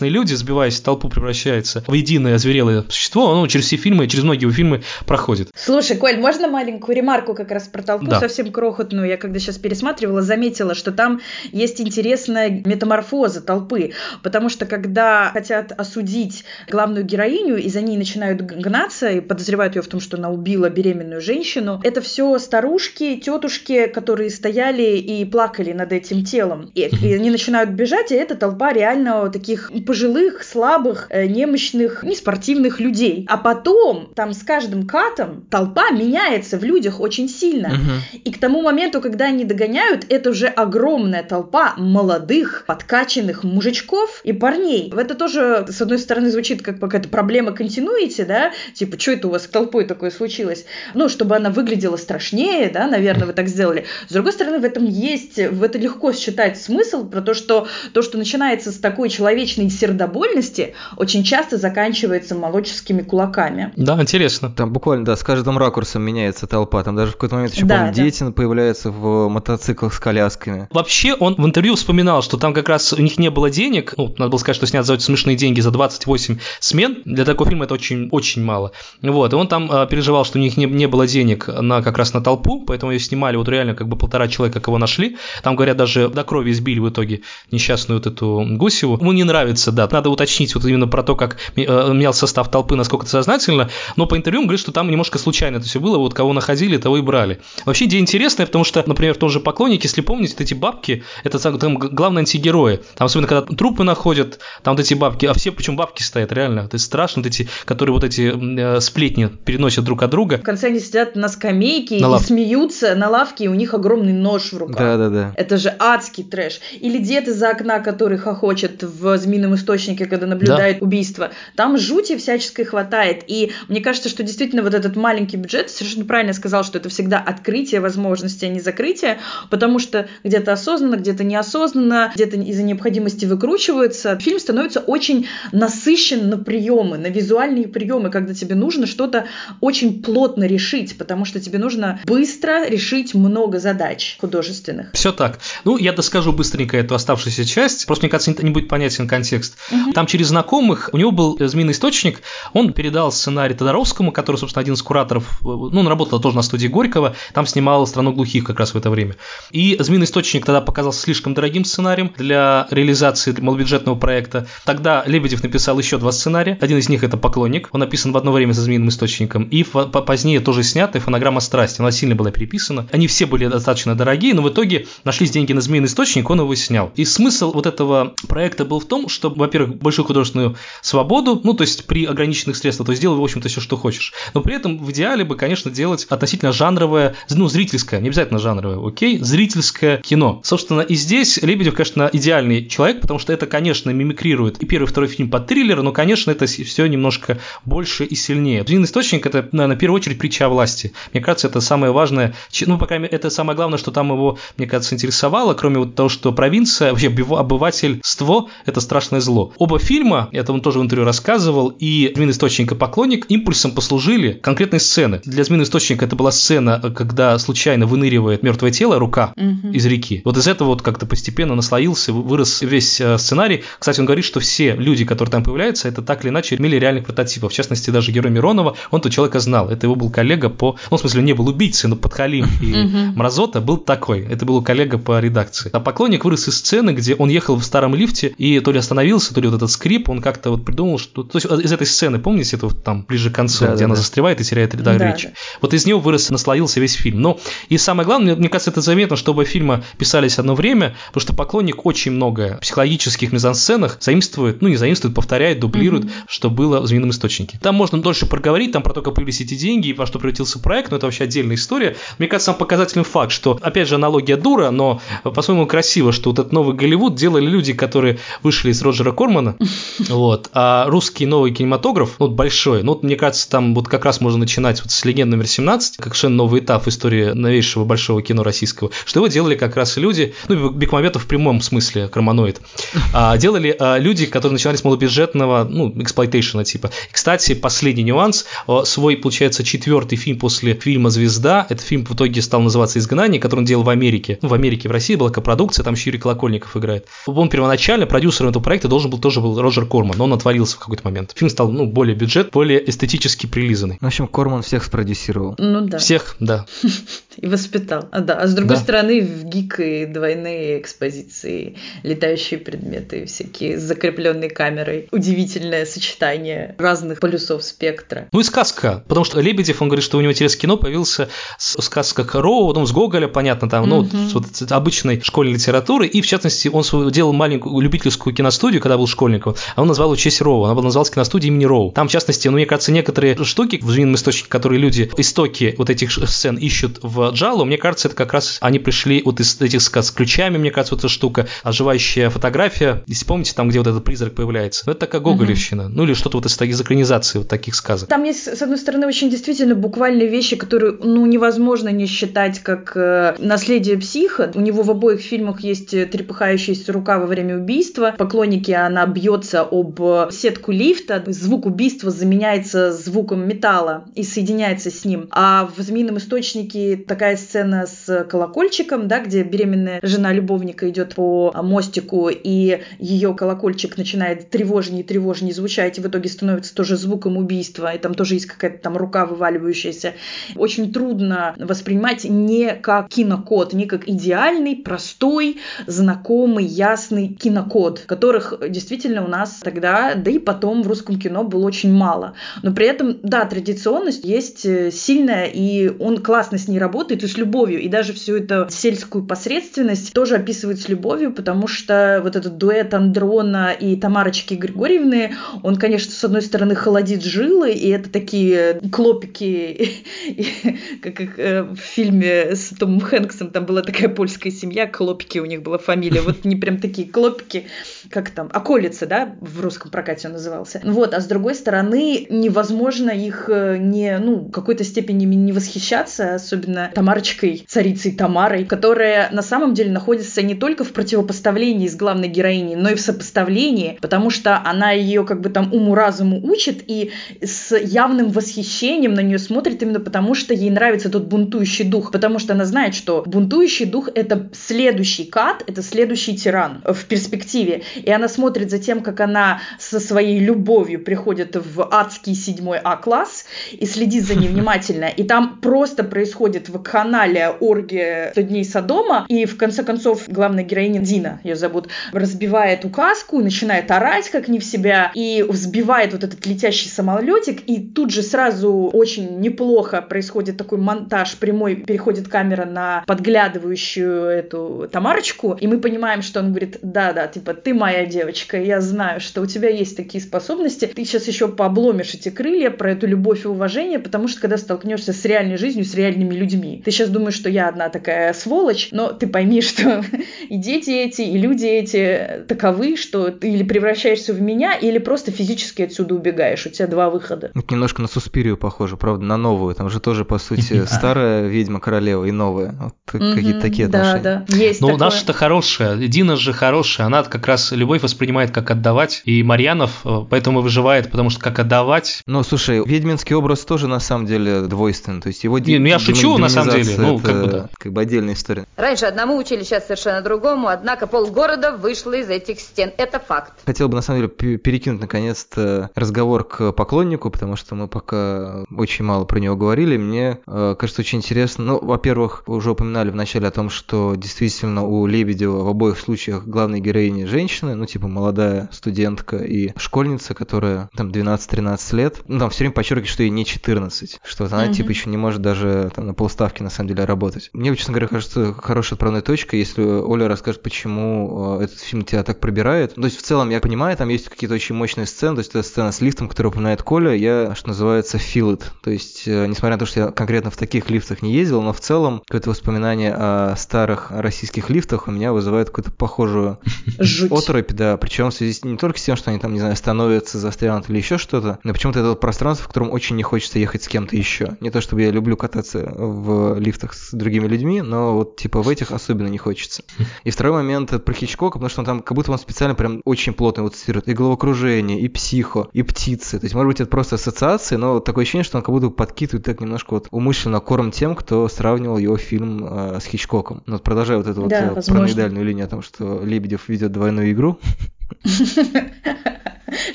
[0.00, 4.24] прекрасные люди, сбиваясь в толпу, превращаются в единое озверелое существо, оно через все фильмы, через
[4.24, 5.50] многие его фильмы проходит.
[5.54, 8.18] Слушай, Коль, можно маленькую ремарку как раз про толпу, да.
[8.18, 9.06] совсем крохотную?
[9.06, 11.20] Я когда сейчас пересматривала, заметила, что там
[11.52, 18.40] есть интересная метаморфоза толпы, потому что когда хотят осудить главную героиню и за ней начинают
[18.40, 23.86] гнаться и подозревают ее в том, что она убила беременную женщину, это все старушки, тетушки,
[23.86, 26.70] которые стояли и плакали над этим телом.
[26.74, 32.78] И, и они начинают бежать, и это толпа реально таких пожилых, слабых, э, немощных, неспортивных
[32.78, 33.26] людей.
[33.28, 37.70] А потом там с каждым катом толпа меняется в людях очень сильно.
[37.70, 38.20] Угу.
[38.22, 44.32] И к тому моменту, когда они догоняют, это уже огромная толпа молодых, подкачанных мужичков и
[44.32, 44.92] парней.
[44.96, 49.32] Это тоже, с одной стороны, звучит как какая-то проблема континуити, да, типа, что это у
[49.32, 50.66] вас с толпой такое случилось?
[50.94, 53.86] Ну, чтобы она выглядела страшнее, да, наверное, вы так сделали.
[54.08, 58.02] С другой стороны, в этом есть, в это легко считать смысл про то, что то,
[58.02, 63.72] что начинается с такой человечной сердобольности, очень часто заканчивается молодческими кулаками.
[63.76, 64.50] Да, интересно.
[64.50, 66.82] Там буквально, да, с каждым ракурсом меняется толпа.
[66.84, 68.02] Там даже в какой-то момент еще, да, помню, да.
[68.02, 70.68] дети появляются в мотоциклах с колясками.
[70.70, 73.94] Вообще, он в интервью вспоминал, что там как раз у них не было денег.
[73.96, 76.98] Ну, надо было сказать, что снят за эти смешные деньги за 28 смен.
[77.04, 78.72] Для такого фильма это очень, очень мало.
[79.02, 81.98] Вот, и он там э, переживал, что у них не, не было денег на как
[81.98, 85.16] раз на толпу, поэтому ее снимали вот реально как бы полтора человека, кого нашли.
[85.42, 88.98] Там, говорят, даже до крови избили в итоге несчастную вот эту Гусеву.
[88.98, 89.88] Ему не нравится, да.
[89.90, 93.70] Надо уточнить вот именно про то, как э, менял состав толпы, насколько это сознательно.
[93.96, 95.98] Но по интервью он говорит, что там немножко случайно это все было.
[95.98, 97.40] Вот кого находили, того и брали.
[97.66, 101.38] Вообще идея интересная, потому что, например, в том же поклоннике, если помните, эти бабки, это
[101.58, 102.80] там главные антигерои.
[102.96, 106.60] Там особенно, когда трупы находят, там вот эти бабки, а все причем бабки стоят, реально.
[106.60, 110.38] Это страшно, вот эти, которые вот эти э, сплетни переносят друг от друга.
[110.38, 112.22] В конце они сидят на скамейке на и лав...
[112.24, 114.78] смеются на лавке, и у них огромный нож в руках.
[114.78, 115.34] Да, да, да.
[115.36, 116.60] Это же адский трэш.
[116.80, 120.84] Или дед из-за окна, который хохочет в змеином источнике, когда наблюдает да.
[120.84, 121.30] убийство.
[121.54, 123.24] Там жути всяческой хватает.
[123.26, 127.18] И мне кажется, что действительно вот этот маленький бюджет, совершенно правильно сказал, что это всегда
[127.18, 129.18] открытие возможности, а не закрытие,
[129.50, 134.18] потому что где-то осознанно, где-то неосознанно, где-то из-за необходимости выкручивается.
[134.18, 139.26] Фильм становится очень насыщен на приемы, на визуальные приемы, когда тебе нужно что-то
[139.60, 144.92] очень плотно решить, потому что тебе нужно быстро решить много задач художественных.
[144.92, 145.38] Все так.
[145.64, 147.86] Ну, я доскажу быстренько эту оставшуюся часть.
[147.86, 149.49] Просто, мне кажется, не будет понятен контекст.
[149.70, 149.92] Угу.
[149.92, 152.22] Там через знакомых у него был змеиный источник.
[152.52, 155.40] Он передал сценарий Тодоровскому, который, собственно, один из кураторов.
[155.42, 157.14] Ну, он работал тоже на студии Горького.
[157.34, 159.16] Там снимал «Страну глухих» как раз в это время.
[159.50, 164.46] И змеиный источник тогда показался слишком дорогим сценарием для реализации малобюджетного проекта.
[164.64, 166.58] Тогда Лебедев написал еще два сценария.
[166.60, 167.68] Один из них это «Поклонник».
[167.72, 169.44] Он написан в одно время со змеиным источником.
[169.44, 171.80] И позднее тоже снятый «Фонограмма страсти».
[171.80, 172.86] Она сильно была переписана.
[172.92, 176.54] Они все были достаточно дорогие, но в итоге нашлись деньги на змеиный источник, он его
[176.54, 176.92] снял.
[176.96, 181.62] И смысл вот этого проекта был в том, чтобы, во-первых, большую художественную свободу, ну, то
[181.62, 184.12] есть при ограниченных средствах, то есть делай, в общем-то, все, что хочешь.
[184.34, 188.86] Но при этом в идеале бы, конечно, делать относительно жанровое, ну, зрительское, не обязательно жанровое,
[188.86, 190.40] окей, зрительское кино.
[190.42, 194.88] Собственно, и здесь Лебедев, конечно, идеальный человек, потому что это, конечно, мимикрирует и первый, и
[194.88, 198.64] второй фильм под триллер, но, конечно, это все немножко больше и сильнее.
[198.66, 200.92] Змеиный источник– это, наверное, в первую очередь притча власти.
[201.12, 202.34] Мне кажется, это самое важное,
[202.66, 205.94] ну, по крайней мере, это самое главное, что там его, мне кажется, интересовало, кроме вот
[205.94, 209.52] того, что провинция, вообще обывательство– это страшное зло.
[209.58, 214.32] Оба фильма, это он тоже в интервью рассказывал, и «Змеиный источник» и «Поклонник» импульсом послужили
[214.32, 215.20] конкретной сцены.
[215.24, 219.72] Для «Змеиного источника» это была сцена, когда случайно выныривает мертвое тело, рука угу.
[219.72, 220.22] из реки.
[220.24, 223.62] Вот из этого вот как-то постепенно наслоился, вырос весь э, сценарий.
[223.78, 227.04] Кстати, он говорит, что все люди, которые там появляются, это так или иначе имели реальных
[227.04, 227.52] прототипов.
[227.52, 229.68] В частности, даже герой Миронова, он этого человека знал.
[229.70, 230.76] Это его был коллега по...
[230.90, 234.22] Ну, в смысле, не был убийцей, но Подхалим и Мразота был такой.
[234.22, 235.70] Это был коллега по редакции.
[235.72, 239.09] А поклонник вырос из сцены, где он ехал в старом лифте и то ли остановился
[239.10, 241.24] появился, то ли вот этот скрип, он как-то вот придумал, что...
[241.24, 243.84] То есть из этой сцены, помните, это вот там ближе к концу, да, где да,
[243.86, 244.00] она да.
[244.00, 245.28] застревает и теряет дар да, речи?
[245.28, 245.32] Да.
[245.62, 247.20] Вот из него вырос, наслоился весь фильм.
[247.20, 251.22] Но и самое главное, мне, кажется, это заметно, что оба фильма писались одно время, потому
[251.22, 256.24] что поклонник очень много психологических мизансценах заимствует, ну не заимствует, повторяет, дублирует, mm-hmm.
[256.28, 257.58] что было в «Змеином источнике».
[257.60, 260.60] Там можно дольше проговорить, там про то, как появились эти деньги и во что превратился
[260.60, 261.96] проект, но это вообще отдельная история.
[262.18, 266.38] Мне кажется, сам показательный факт, что, опять же, аналогия дура, но по-своему красиво, что вот
[266.38, 269.56] этот новый Голливуд делали люди, которые вышли из Роджера Кормана,
[270.08, 274.20] вот, а русский новый кинематограф, ну, большой, ну, вот, мне кажется, там вот как раз
[274.20, 278.22] можно начинать вот с «Легенд номер 17», как совершенно новый этап в истории новейшего большого
[278.22, 282.60] кино российского, что его делали как раз люди, ну, Бекмаметов в прямом смысле, Кроманоид,
[283.14, 286.88] а, делали а, люди, которые начинали с малобюджетного, ну, эксплуатейшена типа.
[286.88, 288.46] И, кстати, последний нюанс,
[288.84, 293.60] свой, получается, четвертый фильм после фильма «Звезда», это фильм в итоге стал называться «Изгнание», который
[293.60, 294.38] он делал в Америке.
[294.42, 297.06] Ну, в Америке, в России была копродукция, там еще Юрий Колокольников играет.
[297.26, 300.80] Он первоначально продюсером этого проекта должен был тоже был Роджер Корман, но он отвалился в
[300.80, 301.32] какой-то момент.
[301.34, 303.96] Фильм стал, ну, более бюджет, более эстетически прилизанный.
[304.00, 305.54] В общем, Корман всех спродюсировал.
[305.56, 305.98] Ну да.
[305.98, 306.66] Всех, да.
[307.40, 308.08] И воспитал.
[308.12, 308.34] А, да.
[308.34, 308.82] а с другой да.
[308.82, 315.08] стороны, в ГИК и двойные экспозиции, летающие предметы, всякие закрепленные камерой.
[315.10, 318.28] Удивительное сочетание разных полюсов спектра.
[318.32, 319.02] Ну и сказка.
[319.08, 322.68] Потому что Лебедев, он говорит, что у него интерес к кино появился с сказка Роу,
[322.68, 324.28] потом с Гоголя, понятно, там, ну, mm-hmm.
[324.28, 326.06] с вот обычной школьной литературы.
[326.06, 330.18] И, в частности, он делал маленькую любительскую киностудию, когда был школьником, а он назвал ее
[330.18, 330.64] честь Роу.
[330.64, 331.92] Она была называлась киностудия имени Роу.
[331.92, 335.88] Там, в частности, ну, мне кажется, некоторые штуки в «Змеином источнике», которые люди, истоки вот
[335.88, 339.82] этих сцен ищут в Джалу, мне кажется, это как раз они пришли вот из этих
[339.82, 343.86] сказ с ключами, мне кажется, вот эта штука, оживающая фотография, если помните, там, где вот
[343.86, 344.84] этот призрак появляется.
[344.86, 345.86] Ну, это такая гоголевщина.
[345.86, 345.92] Угу.
[345.94, 348.08] Ну, или что-то вот из, из экранизации вот таких сказок.
[348.08, 352.92] Там есть, с одной стороны, очень действительно буквальные вещи, которые, ну, невозможно не считать как
[352.96, 354.50] э, наследие психа.
[354.54, 358.14] У него в обоих фильмах есть трепыхающаяся рука во время убийства.
[358.16, 361.22] Поклонники, она бьется об сетку лифта.
[361.26, 365.28] Звук убийства заменяется звуком металла и соединяется с ним.
[365.30, 371.52] А в «Змеином источнике» такая сцена с колокольчиком, да, где беременная жена любовника идет по
[371.62, 377.36] мостику, и ее колокольчик начинает тревожнее и тревожнее звучать, и в итоге становится тоже звуком
[377.36, 380.14] убийства, и там тоже есть какая-то там рука вываливающаяся.
[380.56, 389.26] Очень трудно воспринимать не как кинокод, не как идеальный, простой, знакомый, ясный кинокод, которых действительно
[389.26, 392.32] у нас тогда, да и потом в русском кино было очень мало.
[392.62, 397.26] Но при этом, да, традиционность есть э, сильная, и он классно с ней работает, и
[397.26, 397.80] с любовью.
[397.80, 402.94] И даже всю эту сельскую посредственность тоже описывает с любовью, потому что вот этот дуэт
[402.94, 409.90] Андрона и Тамарочки Григорьевны, он, конечно, с одной стороны холодит жилы, и это такие клопики,
[411.02, 415.62] как э, в фильме с Томом Хэнксом, там была такая польская семья, клопики у них
[415.62, 417.66] была фамилия, вот не прям такие клопики,
[418.10, 420.80] как там, околица, да, в русском прокате он назывался.
[420.84, 426.34] Вот, а с другой стороны, невозможно их э, не, ну, в какой-то степени не восхищаться,
[426.34, 432.28] особенно Тамарочкой, царицей Тамарой, которая на самом деле находится не только в противопоставлении с главной
[432.28, 437.10] героиней, но и в сопоставлении, потому что она ее как бы там уму-разуму учит и
[437.42, 442.38] с явным восхищением на нее смотрит именно потому, что ей нравится тот бунтующий дух, потому
[442.38, 447.82] что она знает, что бунтующий дух— это следующий кат, это следующий тиран в перспективе.
[447.96, 453.44] И она смотрит за тем, как она со своей любовью приходит в адский седьмой А-класс
[453.72, 455.06] и следит за ней внимательно.
[455.06, 459.26] И там просто происходит вакханалия, оргия 100 дней Содома.
[459.28, 464.58] И в конце концов главная героиня Дина, ее зовут, разбивает указку, начинает орать как не
[464.58, 467.62] в себя и взбивает вот этот летящий самолетик.
[467.66, 474.88] И тут же сразу очень неплохо происходит такой монтаж прямой, переходит камера на подглядывающую эту
[474.90, 479.42] Тамарочку, и мы понимаем, что он говорит, да-да, типа, ты моя девочка, я знаю, что
[479.42, 483.48] у тебя есть такие способности, ты сейчас еще пообломишь эти крылья про эту любовь и
[483.48, 487.48] уважение, потому что когда столкнешься с реальной жизнью, с реальными людьми, ты сейчас думаешь, что
[487.48, 490.04] я одна такая сволочь, но ты пойми, что
[490.48, 495.30] и дети эти, и люди эти таковы, что ты или превращаешься в меня, или просто
[495.30, 496.66] физически отсюда убегаешь.
[496.66, 497.50] У тебя два выхода.
[497.54, 499.74] Это немножко на Суспирию похоже, правда, на новую.
[499.74, 502.74] Там же тоже, по сути, старая ведьма-королева и новая.
[502.80, 504.22] Вот какие-то такие отношения.
[504.22, 508.70] Да, да, есть Ну, наша-то хорошая, Дина же хорошая, она как раз любовь воспринимает как
[508.70, 512.22] отдавать, и Марьянов э, поэтому выживает, потому что как отдавать...
[512.26, 515.58] Ну, слушай, ведьминский образ тоже на самом деле двойственный, то есть его...
[515.58, 517.68] Не, ну я шучу, на самом самом деле, ну, это, как бы да.
[517.78, 518.66] Как бы отдельная история.
[518.76, 522.92] Раньше одному учили, сейчас совершенно другому, однако полгорода вышло из этих стен.
[522.96, 523.52] Это факт.
[523.66, 529.04] Хотел бы, на самом деле, перекинуть, наконец-то, разговор к поклоннику, потому что мы пока очень
[529.04, 529.96] мало про него говорили.
[529.96, 531.64] Мне э, кажется, очень интересно.
[531.64, 536.80] Ну, во-первых, уже упоминали вначале о том, что действительно у Лебедева в обоих случаях главные
[536.80, 542.20] героини женщины, ну, типа молодая студентка и школьница, которая там 12-13 лет.
[542.26, 544.72] Ну, там все время подчеркивает, что ей не 14, что она, mm-hmm.
[544.72, 547.50] типа, еще не может даже там на полставки, на самом деле, работать.
[547.52, 552.22] Мне, честно говоря, кажется, хорошая отправная точка, если Оля расскажет, почему э, этот фильм тебя
[552.22, 552.94] так пробирает.
[552.94, 555.62] То есть, в целом, я понимаю, там есть какие-то очень мощные сцены, то есть, эта
[555.62, 558.64] сцена с лифтом, которую упоминает Коля, я, что называется, feel it.
[558.82, 561.72] То есть, э, несмотря на то, что я конкретно в таких лифтах не ездил, но
[561.72, 566.58] в целом какое-то воспоминание о старых российских лифтах у меня вызывает какую-то похожую
[566.98, 567.30] Жуть.
[567.30, 570.38] оторопь, да, причем в связи не только с тем, что они там, не знаю, становятся,
[570.38, 573.82] застрянут или еще что-то, но почему-то это вот пространство, в котором очень не хочется ехать
[573.82, 574.56] с кем-то еще.
[574.60, 578.68] Не то чтобы я люблю кататься в лифтах с другими людьми, но вот типа в
[578.68, 579.82] этих особенно не хочется.
[580.24, 583.02] И второй момент это про Хичкока, потому что он там как будто он специально прям
[583.04, 586.38] очень плотно вот цитирует и головокружение, и психо, и птицы.
[586.38, 588.90] То есть, может быть, это просто ассоциации, но вот такое ощущение, что он как будто
[588.90, 593.62] подкидывает так немножко вот умышленно корм тем, кто сравнивал его фильм э, с Хичкоком.
[593.66, 594.94] Ну, вот продолжая вот эту Да, вот э, возможно.
[594.94, 597.58] параноидальную линию о том, что Лебедев ведет двойную игру.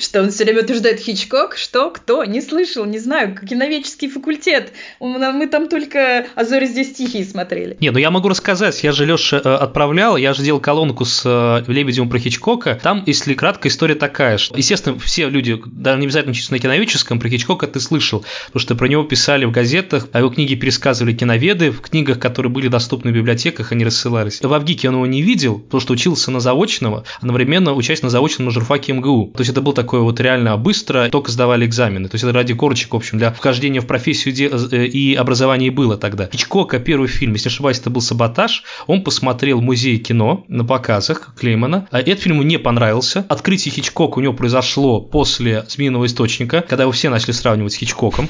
[0.00, 1.56] Что он все время утверждает Хичкок?
[1.56, 1.90] Что?
[1.90, 2.24] Кто?
[2.24, 3.36] Не слышал, не знаю.
[3.36, 4.72] Киноведческий факультет.
[5.00, 7.76] Мы там только «А зори здесь тихие» смотрели.
[7.80, 8.82] Не, ну я могу рассказать.
[8.82, 12.78] Я же Леша э, отправлял, я же делал колонку с э, Лебедевым про Хичкока.
[12.82, 17.20] Там, если кратко, история такая, что, естественно, все люди, даже не обязательно чисто на киноведческом,
[17.20, 21.12] про Хичкока ты слышал, потому что про него писали в газетах, а его книги пересказывали
[21.12, 24.40] киноведы, в книгах, которые были доступны в библиотеках, они рассылались.
[24.40, 28.46] В Авгике он его не видел, потому что учился на заочного, одновременно учась на заочном
[28.46, 29.32] на журфаке МГУ.
[29.34, 32.08] То есть это был такой вот реально быстро, только сдавали экзамены.
[32.08, 34.34] То есть это ради корочек, в общем, для вхождения в профессию
[34.72, 36.28] э, и образования было тогда.
[36.32, 40.64] Хичкока первый фильм, если не ошибаюсь, это был «Саботаж», он посмотрел в музее кино на
[40.64, 41.88] показах Клеймана.
[41.90, 43.26] А этот фильм ему не понравился.
[43.28, 48.28] Открытие Хичкока у него произошло после «Змеиного источника», когда его все начали сравнивать с Хичкоком.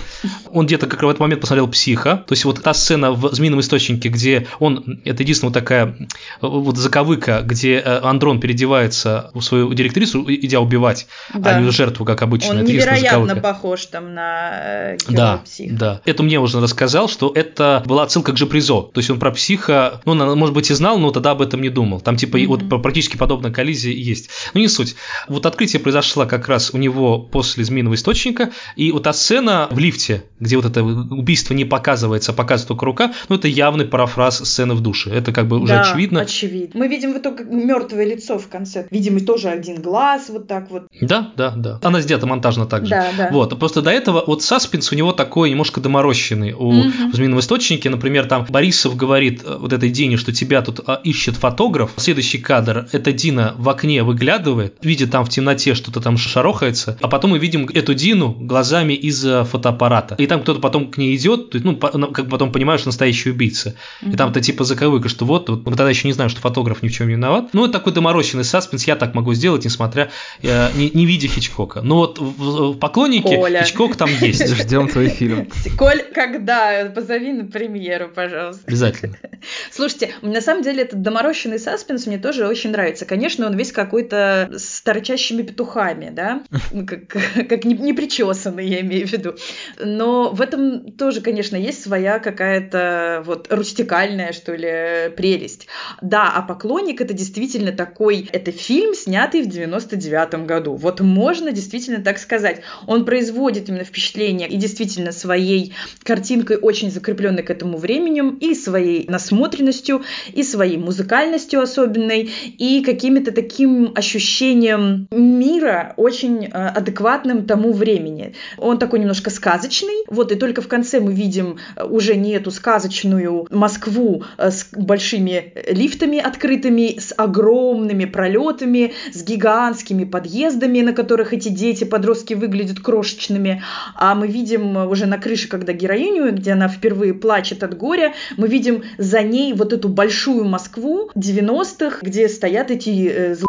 [0.51, 2.25] Он где-то как в этот момент посмотрел «Психа».
[2.27, 5.97] То есть вот та сцена в «Змеином источнике», где он, это единственная вот такая
[6.41, 11.57] вот заковыка, где э, Андрон переодевается в свою директрису, идя убивать, Да.
[11.57, 12.51] а не жертву, как обычно.
[12.51, 15.75] Он Это невероятно похож там на э, героя Да, психа.
[15.77, 16.01] да.
[16.05, 18.83] Это мне уже рассказал, что это была отсылка к Жепризо.
[18.83, 21.63] То есть он про психа, ну, он, может быть, и знал, но тогда об этом
[21.63, 22.01] не думал.
[22.01, 24.31] Там, типа, и вот практически подобная коллизия есть.
[24.55, 24.97] Ну, не суть.
[25.29, 29.79] Вот открытие произошло как раз у него после «Змеиного источника», и вот та сцена в
[29.79, 34.39] лифте, где вот это убийство не показывается, а показывает только рука, ну, это явный парафраз
[34.39, 35.11] сцены в душе.
[35.11, 36.21] Это как бы уже Да, очевидно.
[36.21, 36.81] очевидно.
[36.81, 38.87] Мы видим в итоге мертвое лицо в конце.
[38.91, 40.85] Видим и тоже один глаз, вот так вот.
[41.01, 41.79] Да, да, да.
[41.83, 42.91] Она сделана монтажно так же.
[42.91, 43.29] Да, да.
[43.33, 46.53] Вот, просто до этого вот саспенс у него такой немножко доморощенный.
[46.53, 50.81] У в «Змеином источнике», например, там Борисов говорит э, вот этой Дине, что тебя тут
[50.87, 51.93] а, ищет фотограф.
[51.97, 57.09] Следующий кадр– это Дина в окне выглядывает, видит там в темноте что-то там шарохается, а
[57.09, 60.15] потом мы видим эту Дину глазами из фотоаппарата.
[60.17, 63.75] И там кто-то потом к ней идет, ну, как потом понимаешь, настоящий убийца.
[64.03, 66.89] И там-то типа заковыка, что вот, вот, мы тогда еще не знаем, что фотограф ни
[66.89, 67.51] в чем не виноват.
[67.53, 70.11] Ну, это такой доморощенный саспенс, я так могу сделать, несмотря,
[70.43, 71.83] э, не, не видя Хичкока.
[71.83, 73.63] Но вот в, в поклоннике Коля.
[73.63, 74.47] Хичкок там есть.
[74.57, 75.49] Ждем твой фильм.
[75.79, 76.91] Коль, когда?
[76.95, 78.63] Позови на премьеру, пожалуйста.
[78.67, 79.17] Обязательно.
[79.71, 83.05] Слушайте, на самом деле этот доморощенный саспенс мне тоже очень нравится.
[83.05, 86.43] Конечно, он весь какой-то с торчащими петухами, да?
[86.73, 87.09] Ну, Как,
[87.49, 89.35] как не, не причесанный, я имею в виду.
[89.79, 95.67] Но в этом тоже, конечно, есть своя какая-то вот рустикальная, что ли, прелесть.
[96.01, 98.29] Да, а «Поклонник»— это действительно такой...
[98.33, 98.95] Это фильм,
[99.27, 100.75] снятый в 99 году.
[100.75, 102.61] Вот можно действительно так сказать.
[102.87, 109.07] Он производит именно впечатление и действительно своей картинкой, очень закрепленной к этому времени, и своей
[109.09, 110.03] насмотренностью,
[110.33, 118.35] и своей музыкальностью особенной, и каким-то таким ощущением мира очень э, адекватным тому времени.
[118.59, 122.51] Он такой немножко сказочный, вот, и только в конце мы видим э, уже не эту
[122.51, 131.33] сказочную Москву э, с большими лифтами открытыми, с огромными пролетами, с гигантскими подъездами, на которых
[131.33, 133.63] эти дети, подростки выглядят крошечными,
[133.95, 138.49] а мы видим уже на крыше, когда героиню, где она впервые плачет от горя, мы
[138.49, 143.46] видим за ней вот эту большую Москву 90-х, где стоят эти э,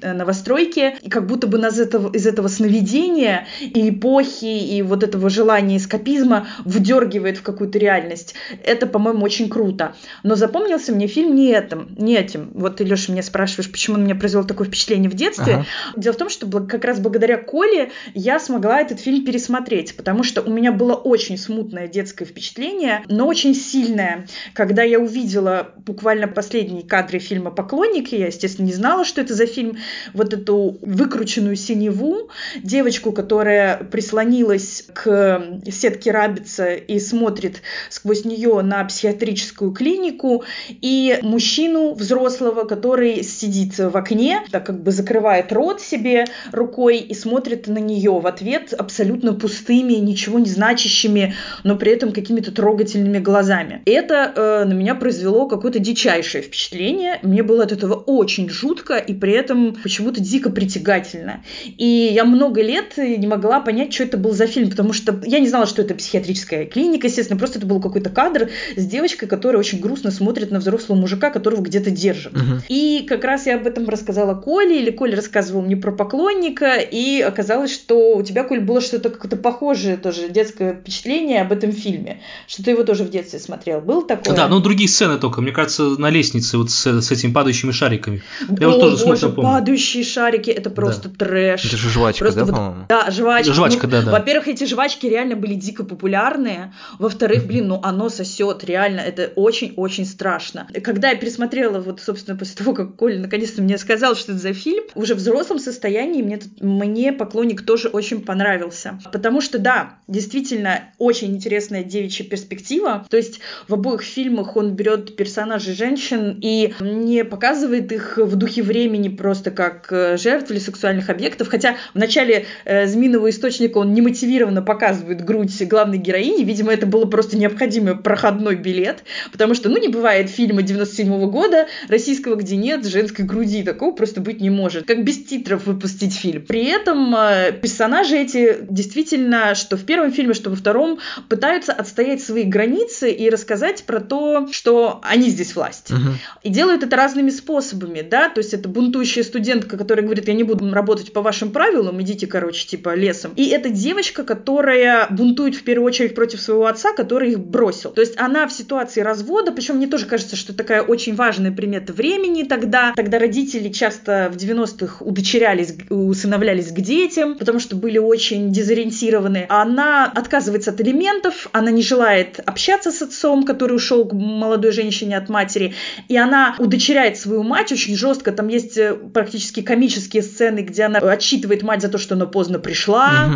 [0.00, 5.02] э, новостройки, и как будто бы нас этого, из этого сновидения и эпохи, и вот
[5.02, 8.34] этого желания эскапизма выдергивает в какую-то реальность.
[8.64, 9.94] Это, по-моему, очень круто.
[10.22, 11.94] Но запомнился мне фильм не этим.
[11.98, 12.50] Не этим.
[12.54, 15.54] Вот ты, Леша, меня спрашиваешь, почему он мне произвел такое впечатление в детстве.
[15.54, 15.66] Ага.
[15.96, 20.42] Дело в том, что как раз благодаря Коле я смогла этот фильм пересмотреть, потому что
[20.42, 24.26] у меня было очень смутное детское впечатление, но очень сильное.
[24.54, 29.46] Когда я увидела буквально последние кадры фильма «Поклонники», я, естественно, не знала, что это за
[29.48, 29.78] фильм,
[30.14, 32.30] вот эту выкрученную синеву,
[32.62, 41.94] девочку, которая прислонилась к сетке рабица и смотрит сквозь нее на психиатрическую клинику, и мужчину
[41.94, 47.78] взрослого, который сидит в окне, так как бы закрывает рот себе рукой и смотрит на
[47.78, 51.34] нее в ответ абсолютно пустыми, ничего не значащими,
[51.64, 53.82] но при этом какими-то трогательными глазами.
[53.86, 57.18] Это э, на меня произвело какое-то дичайшее впечатление.
[57.22, 61.42] Мне было от этого очень жутко и при этом почему-то дико притягательно.
[61.64, 65.38] И я много лет не могла понять, что это был за фильм, потому что я
[65.38, 69.60] не знала, что это психиатрическая клиника, естественно, просто это был какой-то кадр с девочкой, которая
[69.60, 72.34] очень грустно смотрит на взрослого мужика, которого где-то держит.
[72.34, 72.62] Угу.
[72.68, 77.20] И как раз я об этом рассказала Коле, или Коля рассказывал мне про поклонника, и
[77.20, 82.20] оказалось, что у тебя, Коль, было что-то какое-то похожее тоже детское впечатление об этом фильме,
[82.46, 83.80] что ты его тоже в детстве смотрел.
[83.80, 84.34] Был такое?
[84.34, 85.40] Да, ну другие сцены только.
[85.40, 88.22] Мне кажется, на лестнице вот с, с этими падающими шариками.
[88.58, 89.42] Я О, уже тоже боже, помню.
[89.42, 91.24] падающие шарики, это просто да.
[91.24, 91.64] трэш.
[91.64, 92.86] Это же жвачка, просто да, вот, по-моему?
[92.88, 93.52] Да, жвачка.
[93.52, 94.12] Жвачка, ну, да, да.
[94.12, 96.72] Во-первых, эти жвачки реально были дико популярные.
[96.98, 100.68] Во-вторых, блин, ну оно сосет, реально, это очень-очень страшно.
[100.82, 104.52] Когда я пересмотрела, вот, собственно, после того, как Коля наконец-то мне сказал, что это за
[104.52, 108.98] фильм, уже в взрослом состоянии мне, мне поклонник тоже очень понравился.
[109.12, 113.06] Потому что, да, действительно, очень интересная девичья перспектива.
[113.10, 118.62] То есть в обоих фильмах он берет персонажей женщин и не показывает их в духе
[118.62, 121.48] времени просто как э, жертв или сексуальных объектов.
[121.48, 126.44] Хотя в начале э, «Змеиного источника» он немотивированно показывает грудь главной героини.
[126.44, 131.30] Видимо, это было просто необходимый проходной билет, потому что, ну, не бывает фильма 97 -го
[131.30, 133.62] года российского, где нет женской груди.
[133.62, 134.86] Такого просто быть не может.
[134.86, 136.42] Как без титров выпустить фильм.
[136.46, 140.98] При этом э, персонажи эти действительно, что в первом фильме, что во втором,
[141.28, 145.90] пытаются отстоять свои границы и рассказать про то, что они здесь власть.
[145.90, 146.12] Угу.
[146.44, 148.68] И делают это разными способами, да, то есть это
[148.98, 153.32] бунтующая студентка, которая говорит, я не буду работать по вашим правилам, идите, короче, типа лесом.
[153.36, 157.92] И это девочка, которая бунтует в первую очередь против своего отца, который их бросил.
[157.92, 161.92] То есть она в ситуации развода, причем мне тоже кажется, что такая очень важная примета
[161.92, 162.92] времени тогда.
[162.96, 169.46] Тогда родители часто в 90-х удочерялись, усыновлялись к детям, потому что были очень дезориентированы.
[169.48, 175.16] Она отказывается от элементов, она не желает общаться с отцом, который ушел к молодой женщине
[175.16, 175.74] от матери,
[176.08, 178.32] и она удочеряет свою мать очень жестко.
[178.32, 183.30] Там есть практически комические сцены, где она отчитывает мать за то, что она поздно пришла,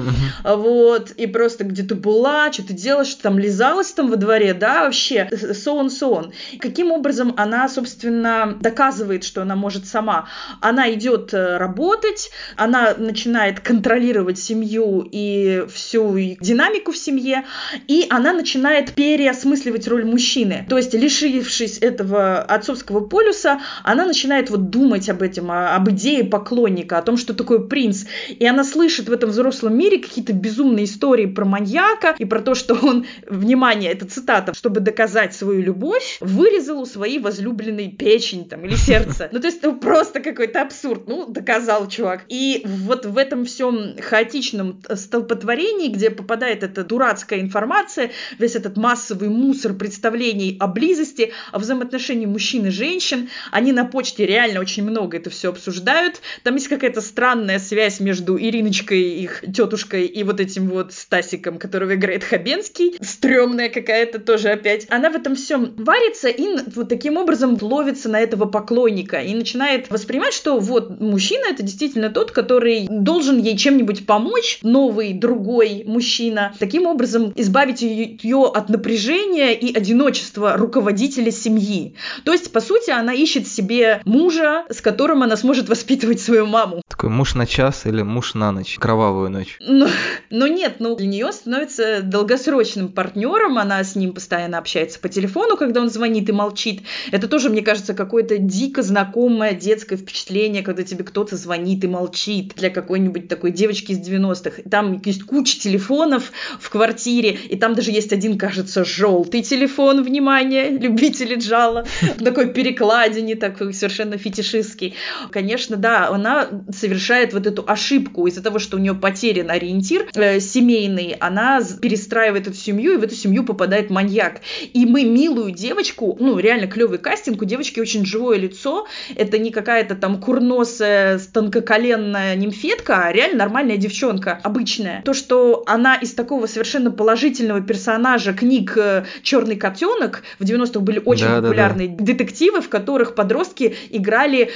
[0.44, 4.84] вот, и просто где ты была, что ты делаешь, там лизалась там во дворе, да,
[4.84, 6.32] вообще, so on, so on.
[6.58, 10.28] Каким образом она, собственно, доказывает, что она может сама?
[10.60, 17.44] Она идет э, работать, она начинает контролировать семью и всю динамику в семье,
[17.88, 20.66] и она начинает переосмысливать роль мужчины.
[20.68, 26.98] То есть, лишившись этого отцовского полюса, она начинает вот думать об этом, об идее поклонника,
[26.98, 28.04] о том, что такое принц.
[28.28, 32.54] И она слышит в этом взрослом мире какие-то безумные истории про маньяка и про то,
[32.54, 38.64] что он, внимание, это цитата, чтобы доказать свою любовь, вырезал у своей возлюбленной печень там
[38.64, 39.28] или сердце.
[39.32, 41.06] Ну, то есть, ну, просто какой-то абсурд.
[41.06, 42.24] Ну, доказал чувак.
[42.28, 49.28] И вот в этом всем хаотичном столпотворении, где попадает эта дурацкая информация, весь этот массовый
[49.28, 55.16] мусор представлений о близости, о взаимоотношении мужчин и женщин, они на почте реально очень много
[55.16, 56.20] это все обсуждают.
[56.44, 61.94] Там есть какая-то странная связь между Ириночкой, их тетушкой, и вот этим вот Стасиком, которого
[61.94, 62.96] играет Хабенский.
[63.00, 64.86] Стрёмная какая-то тоже опять.
[64.88, 69.90] Она в этом всем варится и вот таким образом ловится на этого поклонника и начинает
[69.90, 76.54] воспринимать, что вот мужчина это действительно тот, который должен ей чем-нибудь помочь, новый, другой мужчина.
[76.58, 81.94] Таким образом избавить ее от напряжения и одиночества руководителя семьи.
[82.24, 86.82] То есть, по сути, она ищет себе мужа, с которым она сможет воспитывать свою маму.
[86.88, 89.56] Такой муж на час или муж на ночь, кровавую ночь.
[89.60, 89.88] Но,
[90.30, 95.56] но нет, ну для нее становится долгосрочным партнером, она с ним постоянно общается по телефону,
[95.56, 96.82] когда он звонит и молчит.
[97.10, 102.54] Это тоже, мне кажется, какое-то дико знакомое детское впечатление, когда тебе кто-то звонит и молчит
[102.56, 104.62] для какой-нибудь такой девочки из 90-х.
[104.70, 110.70] Там есть куча телефонов в квартире, и там даже есть один, кажется, желтый телефон, внимание,
[110.78, 111.86] любители джала,
[112.22, 114.94] такой перекладине, такой совершенно фетишистский.
[115.30, 120.40] Конечно, да, она совершает вот эту ошибку из-за того, что у нее потерян ориентир э,
[120.40, 124.40] семейный, она перестраивает эту семью, и в эту семью попадает маньяк.
[124.72, 129.50] И мы милую девочку, ну, реально клевый кастинг, у девочки очень живое лицо, это не
[129.50, 135.02] какая-то там курносая, тонкоколенная нимфетка, а реально нормальная девчонка, обычная.
[135.02, 141.00] То, что она из такого совершенно положительного персонажа книг э, «Черный котенок», в 90-х были
[141.04, 144.50] очень Да, да, популярные детективы, в которых подростки играли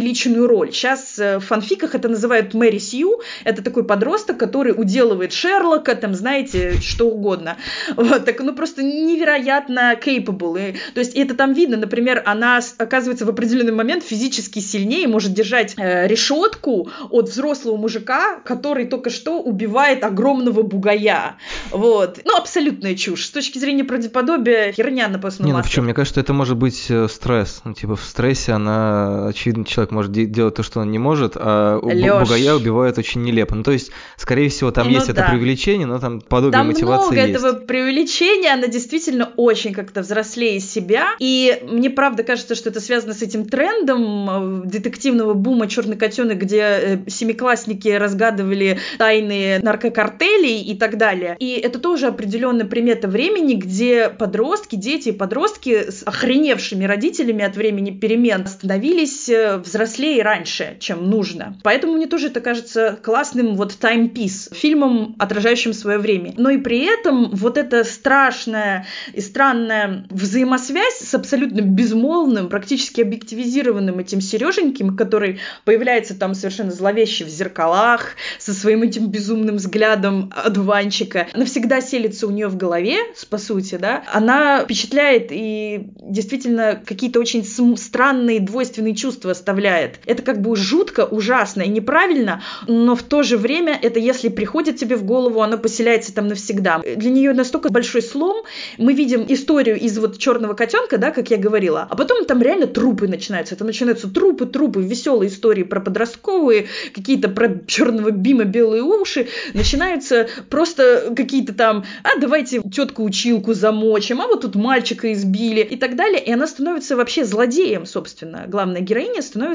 [0.00, 0.72] преувеличенную роль.
[0.72, 6.14] Сейчас э, в фанфиках это называют Мэри Сью, это такой подросток, который уделывает Шерлока, там,
[6.14, 7.56] знаете, что угодно.
[7.96, 10.70] Вот, так, ну, просто невероятно capable.
[10.70, 15.34] И, то есть это там видно, например, она оказывается в определенный момент физически сильнее, может
[15.34, 21.36] держать э, решетку от взрослого мужика, который только что убивает огромного бугая.
[21.70, 22.20] Вот.
[22.24, 23.26] Ну, абсолютная чушь.
[23.26, 25.70] С точки зрения правдеподобия, херня на постном Не, ну масле.
[25.70, 25.84] почему?
[25.84, 27.60] Мне кажется, это может быть э, стресс.
[27.64, 31.32] Ну, типа, в стрессе она, очевидно, человек может де- делать то, что он не может,
[31.36, 32.28] а Лёш.
[32.28, 33.54] бугая убивают очень нелепо.
[33.54, 35.28] Ну, то есть, скорее всего, там Ну есть это да.
[35.30, 37.38] преувеличение, но там подобие Там мотивации много есть.
[37.42, 41.08] этого преувеличения, она действительно очень как-то взрослее себя.
[41.18, 46.38] И мне правда кажется, что это связано с этим трендом э, детективного бума Черный котенок,
[46.38, 51.36] где э, семиклассники разгадывали тайны наркокартелей и так далее.
[51.38, 57.56] И это тоже определенная примета времени, где подростки, дети и подростки с охреневшими родителями от
[57.56, 61.56] времени перемен становились э, взрослее раньше, чем нужно.
[61.62, 66.34] Поэтому мне тоже это кажется классным вот таймпис, фильмом, отражающим свое время.
[66.36, 73.98] Но и при этом вот эта страшная и странная взаимосвязь с абсолютно безмолвным, практически объективизированным
[73.98, 81.28] этим Сереженьким, который появляется там совершенно зловеще в зеркалах, со своим этим безумным взглядом одуванчика,
[81.34, 82.98] навсегда селится у нее в голове,
[83.28, 87.44] по сути, да, она впечатляет и действительно какие-то очень
[87.76, 89.59] странные двойственные чувства оставляет.
[89.68, 94.76] Это как бы жутко, ужасно и неправильно, но в то же время это если приходит
[94.76, 96.82] тебе в голову, оно поселяется там навсегда.
[96.96, 98.44] Для нее настолько большой слом.
[98.78, 102.66] Мы видим историю из вот черного котенка, да, как я говорила, а потом там реально
[102.66, 103.54] трупы начинаются.
[103.54, 109.28] Это начинаются трупы, трупы, веселые истории про подростковые, какие-то про черного бима белые уши.
[109.54, 115.76] Начинаются просто какие-то там, а давайте тетку училку замочим, а вот тут мальчика избили и
[115.76, 116.22] так далее.
[116.22, 118.44] И она становится вообще злодеем, собственно.
[118.46, 119.49] Главная героиня становится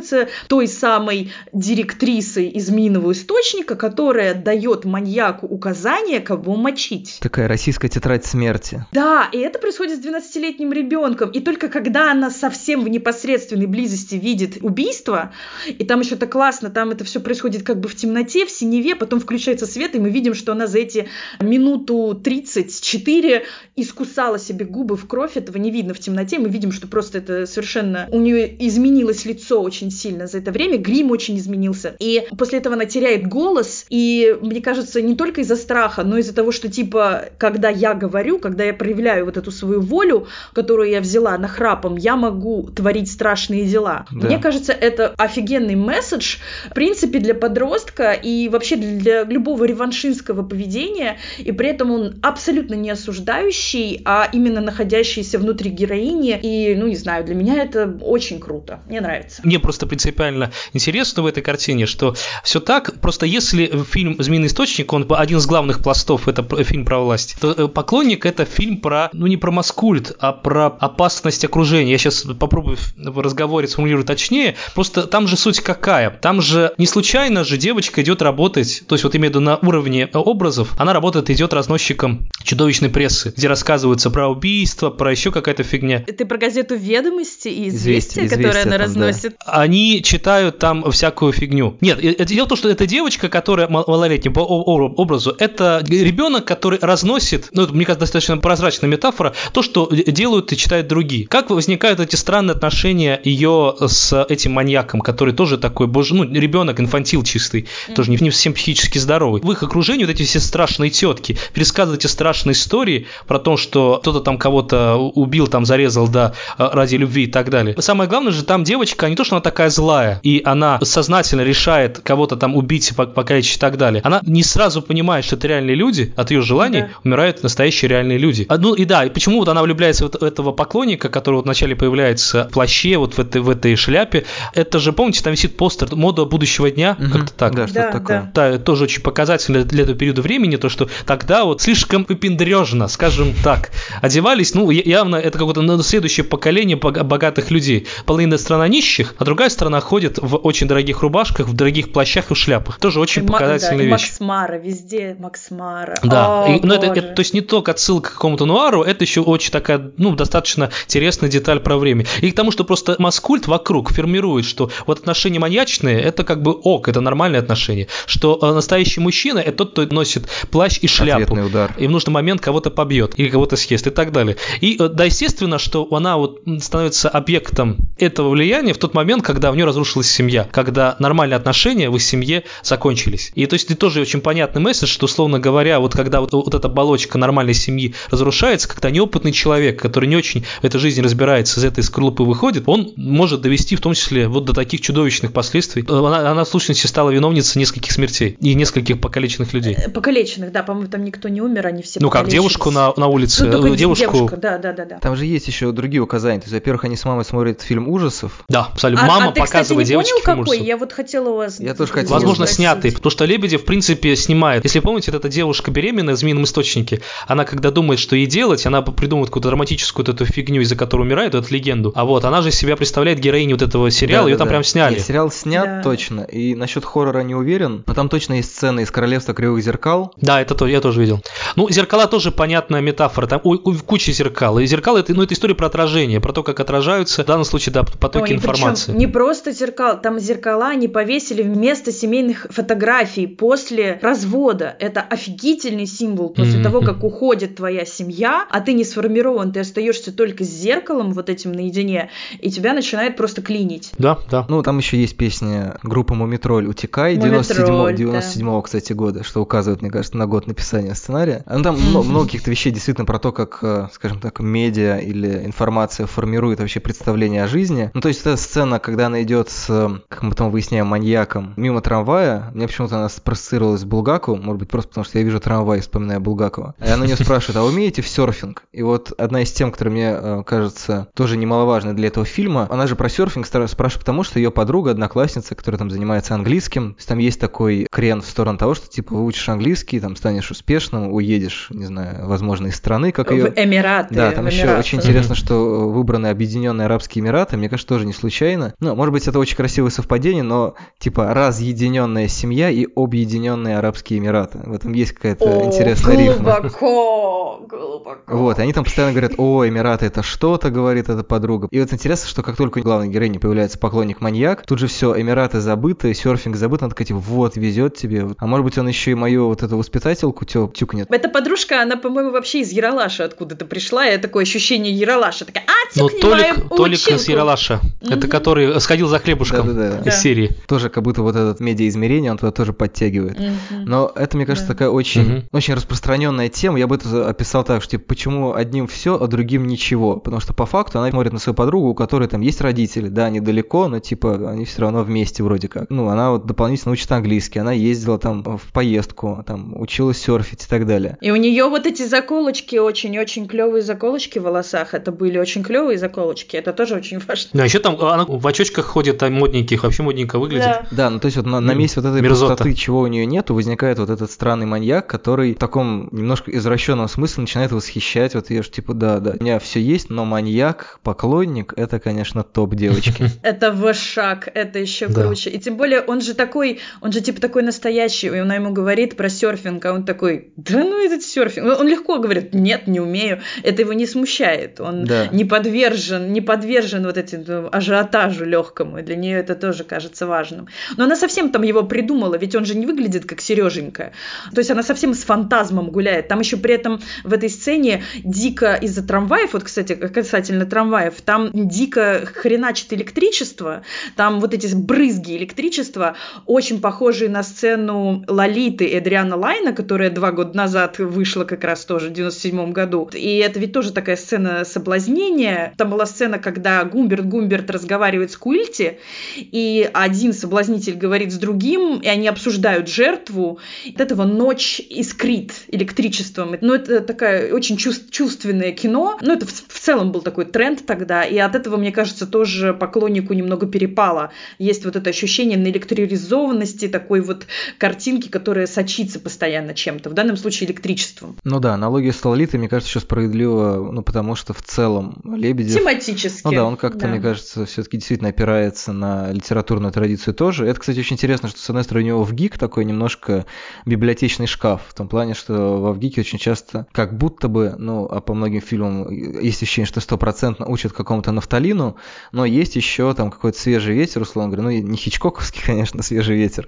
[0.48, 7.18] той самой директрисой из минного источника, которая дает маньяку указания, кого мочить.
[7.22, 8.86] Такая российская тетрадь смерти.
[8.92, 11.32] Да, и это происходит с 12-летним ребенком.
[11.32, 15.34] И только когда она совсем в непосредственной близости видит убийство,
[15.68, 18.96] и там еще так классно, там это все происходит как бы в темноте, в синеве,
[18.96, 21.08] потом включается свет, и мы видим, что она за эти
[21.40, 26.88] минуту 34 искусала себе губы в кровь, этого не видно в темноте, мы видим, что
[26.88, 28.08] просто это совершенно...
[28.12, 31.96] У нее изменилось лицо очень сильно за это время, грим очень изменился.
[32.00, 36.34] И после этого она теряет голос, и мне кажется, не только из-за страха, но из-за
[36.34, 41.02] того, что типа, когда я говорю, когда я проявляю вот эту свою волю, которую я
[41.02, 44.06] взяла нахрапом, я могу творить страшные дела.
[44.12, 44.28] Да.
[44.28, 46.38] Мне кажется, это офигенный месседж,
[46.70, 52.76] в принципе, для подростка и вообще для любого реваншистского поведения, и при этом он абсолютно
[52.76, 58.40] не осуждающий, а именно находящийся внутри героини, и, ну, не знаю, для меня это очень
[58.40, 59.42] круто, мне нравится.
[59.44, 64.92] Мне просто принципиально интересно в этой картине, что все так, просто если фильм «Змеиный источник»,
[64.94, 68.78] он один из главных пластов, это п- фильм про власть, то э, «Поклонник»— это фильм
[68.78, 71.92] про, ну не про маскульт, а про опасность окружения.
[71.92, 76.10] Я сейчас попробую в разговоре сформулировать точнее, просто там же суть какая?
[76.10, 79.58] Там же не случайно же девочка идет работать, то есть вот имею в виду на
[79.58, 85.32] уровне э, образов, она работает, идет разносчиком чудовищной прессы, где рассказывается про убийство, про еще
[85.32, 86.02] какая-то фигня.
[86.02, 89.08] Ты про газету «Ведомости» и «Известия», «Известия», которые «Известия» она там, да.
[89.08, 89.36] разносит?
[89.66, 91.76] Они читают там всякую фигню.
[91.82, 96.80] Нет, дело в том, что эта девочка, которая мал- малолетняя по образу, это ребенок, который
[96.82, 101.28] разносит, ну, это, мне кажется, достаточно прозрачная метафора, то, что делают и читают другие.
[101.28, 106.80] Как возникают эти странные отношения ее с этим маньяком, который тоже такой, боже, ну, ребенок,
[106.80, 109.42] инфантил чистый, тоже не, не совсем психически здоровый.
[109.42, 113.98] В их окружении вот эти все страшные тетки пересказывают эти страшные истории про то, что
[114.02, 117.76] кто-то там кого-то убил, там зарезал, да, ради любви и так далее.
[117.80, 122.00] Самое главное же, там девочка, не то, что она такая злая, и она сознательно решает
[122.00, 124.02] кого-то там убить, пок- покалечить и так далее.
[124.04, 126.90] Она не сразу понимает, что это реальные люди, от ее желаний Да.
[127.06, 128.46] умирают настоящие реальные люди.
[128.50, 131.46] А, ну и да, и почему вот она влюбляется в вот этого поклонника, который вот
[131.46, 134.26] вначале появляется в плаще, вот в этой, в этой шляпе.
[134.54, 137.12] Это же, помните, там висит постер «Мода будущего дня», Мгм.
[137.12, 137.56] как-то так.
[137.56, 138.32] Да, что-то Да, такое.
[138.36, 142.90] Да, это тоже очень показательно для этого периода времени, то, что тогда вот слишком выпендрежно,
[142.90, 147.88] скажем так, одевались, ну, явно это какое-то ну, следующее поколение бога- богатых людей.
[148.06, 152.32] Половина страна нищих, а другая другая сторона ходит в очень дорогих рубашках, в дорогих плащах
[152.32, 152.80] и в шляпах.
[152.80, 153.92] Тоже очень И показательная да, и вещь.
[153.92, 155.96] Макс Мара, везде Макс Мара.
[156.04, 159.04] Да, О, и- ну, это, это- то есть не только отсылка к какому-то нуару, это
[159.04, 162.06] еще очень такая, ну, достаточно интересная деталь про время.
[162.22, 166.52] И к тому, что просто маскульт вокруг формирует, что вот отношения маньячные, это как бы
[166.54, 171.24] ок, это нормальные отношения, что э, настоящий мужчина это тот, кто носит плащ и шляпу.
[171.24, 171.74] Ответный удар.
[171.78, 174.38] И в нужный момент кого-то побьет или кого-то съест и так далее.
[174.62, 179.52] И э, да, естественно, что она вот становится объектом этого влияния в тот момент, когда
[179.52, 183.32] у нее разрушилась семья, когда нормальные отношения в их семье закончились.
[183.36, 186.54] И то есть это тоже очень понятный месседж, что, условно говоря, вот когда вот, вот
[186.54, 191.60] эта оболочка нормальной семьи разрушается, когда неопытный человек, который не очень в этой жизни разбирается,
[191.60, 195.84] из этой скорлупы выходит, он может довести в том числе вот до таких чудовищных последствий.
[195.88, 199.76] Э, Она, она в сущности стала виновницей нескольких смертей и нескольких покалеченных людей.
[199.76, 203.08] Э, Покалеченных, да, по-моему, там никто не умер, они все Ну как, девушку на, на
[203.08, 204.12] улице, Ну, э, девушку...
[204.14, 205.00] девушка, да, да, да, да.
[205.00, 206.40] Там же есть еще другие указания.
[206.40, 208.44] То есть, во-первых, они с мамой смотрят фильм ужасов.
[208.50, 209.06] Да, абсолютно.
[209.06, 210.60] А- Мама а ты, кстати, показывает не девочке понял, фильм какой?
[210.60, 211.60] Я вот хотела у вас...
[211.60, 212.56] Я тоже хотел Возможно, спросить.
[212.56, 214.64] снятый, потому что Лебедев, в принципе, снимает.
[214.64, 218.66] Если помните, вот эта девушка беременная в «Змеином источнике», она когда думает, что ей делать,
[218.66, 221.92] она придумывает какую-то драматическую вот эту фигню, из-за которой умирает, эту легенду.
[221.96, 224.50] А вот, она же себя представляет героиней вот этого сериала, ее там Да-да-да.
[224.50, 224.96] прям сняли.
[224.96, 225.82] Нет, сериал снят Да.
[225.84, 226.22] точно.
[226.22, 227.84] И насчет хоррора не уверен.
[227.86, 230.14] Но там точно есть сцены из Королевства Кривых Зеркал.
[230.18, 231.22] Да, это то, я тоже видел.
[231.56, 233.28] Ну, зеркала тоже понятная метафора.
[233.28, 234.60] Там ой, ой, куча зеркал.
[234.60, 237.74] И зеркало это, ну, это история про отражение, про то, как отражаются, в данном случае,
[237.74, 238.92] да, потоки Ой, причем информации.
[239.06, 244.76] Не просто зеркал, там зеркала они повесили вместо семейных фотографий после развода.
[244.80, 246.64] Это офигительный символ после Мгм.
[246.64, 251.30] того, как уходит твоя семья, а ты не сформирован, ты остаешься только с зеркалом вот
[251.30, 253.92] этим наедине, и тебя начинает просто клинить.
[253.98, 254.46] Да, да.
[254.50, 259.82] Ну, там еще есть песня группы Мумитроль «Утекай» Мумитроль, 97 97 кстати, года, что указывает,
[259.82, 261.44] мне кажется, на год написания сценария.
[261.50, 265.46] Ну, там мно- много каких-то вещей действительно про то, как, э, скажем так, медиа или
[265.46, 267.92] информация формирует вообще представление о жизни.
[267.94, 271.54] Ну, то есть эта сцена, когда она идет с, э, как мы потом выясняем, маньяком
[271.58, 275.40] мимо трамвая, мне почему-то она проассоциировалась с Булгаковым, может быть, просто потому что я вижу
[275.40, 276.76] трамвай вспоминаю Булгакова.
[276.80, 278.64] И она у нее спрашивает, а вы умеете в серфинг?
[278.72, 282.88] И вот одна из тем, которая мне э, кажется тоже немаловажной для этого фильма, она
[282.88, 287.08] же про серфинг спрашивает потому, что ее подруга, одноклассница, которая там занимается английским, то есть
[287.08, 291.68] там есть такой крен в сторону того, что типа выучишь английский, там станешь успешным, уедешь,
[291.70, 293.52] не знаю, возможно, из страны, как ее...
[293.52, 294.14] В Эмираты.
[294.16, 294.80] Да, там еще Эмираты.
[294.80, 297.58] очень интересно, что выбраны Объединенные Арабские Эмираты.
[297.58, 298.74] Мне кажется, тоже не случайно.
[298.86, 304.60] Ну, может быть, это очень красивое совпадение, но типа разъединенная семья и объединенные Арабские Эмираты.
[304.64, 306.60] В этом есть какая-то О, интересная рифма.
[306.62, 308.22] глубоко, глубоко.
[308.28, 311.68] Вот, они там постоянно говорят, о, Эмираты это что-то, говорит эта подруга.
[311.72, 315.60] И вот интересно, что как только у главной героини появляется поклонник-маньяк, тут же все, Эмираты
[315.62, 318.28] забыты, серфинг забыт, она такая, типа, вот, везет тебе.
[318.38, 321.08] А может быть, он еще и мою вот эту воспитательку тё- тюкнет.
[321.12, 325.46] Эта подружка, она, по-моему, вообще из Яралаша откуда-то пришла, и такое ощущение Яралаша.
[325.46, 327.32] Такая, а, тюкни Толик, мою Толик из училку».
[327.32, 330.00] Яралаша, это который сходил за хлебушком Да-да-да.
[330.00, 330.12] из Да.
[330.12, 330.56] серии.
[330.68, 333.38] Тоже как будто вот этот медиаизмерение он туда тоже подтягивает.
[333.40, 333.86] Мгм.
[333.86, 334.74] Но это, мне кажется, Да.
[334.74, 335.44] такая очень, Мгм.
[335.52, 336.80] очень распространенная тема.
[336.80, 340.18] Я бы это описал так, что типа, почему одним все, а другим ничего.
[340.18, 343.26] Потому что по факту она смотрит на свою подругу, у которой там есть родители, да,
[343.26, 345.90] они далеко, но типа они все равно вместе вроде как.
[345.90, 350.68] Ну, она вот дополнительно учит английский, она ездила там в поездку, там училась серфить и
[350.68, 351.18] так далее.
[351.22, 354.94] И у нее вот эти заколочки, очень-очень клевые заколочки в волосах.
[354.94, 356.56] Это были очень клевые заколочки.
[356.56, 357.50] Это тоже очень важно.
[357.54, 360.66] Да, еще там она в очочках ходит, там модненьких, вообще модненько выглядит.
[360.66, 360.88] Да.
[360.92, 362.54] Да, ну то есть вот на, на месте вот этой мерзота.
[362.54, 367.08] пустоты, чего у нее нету, возникает вот этот странный маньяк, который в таком немножко извращенном
[367.08, 371.00] смысле начинает восхищать вот ее, что типа, да, да, у меня все есть, но маньяк,
[371.04, 373.30] поклонник, это, конечно, топ девочки.
[373.44, 375.50] Это вышаг, это еще круче.
[375.50, 378.28] И тем более он же такой, он же типа такой настоящий.
[378.28, 381.80] И она ему говорит про серфинг, а он такой, да ну этот серфинг.
[381.80, 383.42] Он легко говорит, нет, не умею.
[383.64, 384.80] Это его не смущает.
[384.80, 389.00] Он не подвержен, не подвержен вот этому ажиотажу легкому.
[389.00, 390.68] И для нее это тоже кажется важным.
[390.98, 394.12] Но она совсем там его придумала, ведь он же не выглядит как Сереженька.
[394.54, 396.28] То есть она совсем с фантазмом гуляет.
[396.28, 401.50] Там еще при этом в этой сцене дико из-за трамваев, вот, кстати, касательно трамваев, там
[401.54, 403.84] дико хреначит электричество,
[404.16, 406.16] там вот эти брызги электричества,
[406.46, 412.10] очень похожие на сцену Лолиты Эдриана Лайна, которая два года назад вышла как раз тоже
[412.10, 413.10] в 97 году.
[413.14, 415.74] И это ведь тоже такая сцена соблазнения.
[415.78, 419.00] Там была сцена, когда Гумберт Гумберт разговаривает с Куильти,
[419.38, 423.60] и один соблазнитель говорит с другим, и они обсуждают жертву.
[423.88, 426.56] От этого ночь искрит электричеством.
[426.62, 429.18] Ну, это такая очень чувств- чувственное кино.
[429.22, 432.74] Ну, это в, в целом был такой тренд тогда, и от этого, мне кажется, тоже
[432.74, 434.32] поклоннику немного перепало.
[434.60, 437.46] Есть вот это ощущение наэлектризованности, такой вот
[437.78, 441.36] картинки, которая сочится постоянно чем-то, в данном случае электричеством.
[441.44, 445.76] Ну да, аналогия с Лолитой, мне кажется, еще справедлива, ну потому что в целом Лебедев...
[445.80, 446.42] Тематически.
[446.44, 447.08] Ну да, он как-то, Да.
[447.08, 450.66] мне кажется, все-таки действительно опирается на литературную традицию тоже.
[450.68, 453.46] Это, кстати, очень интересно, что, с одной стороны, у него в ГИК такой немножко
[453.86, 458.22] библиотечный шкаф, в том плане, что во ВГИКе очень часто, как будто бы, ну, а
[458.22, 461.98] по многим фильмам есть ощущение, что стопроцентно учат какому-то нафталину,
[462.32, 466.68] но есть еще там какой-то свежий ветер, условно говоря, ну, не хичкоковский, конечно, свежий ветер,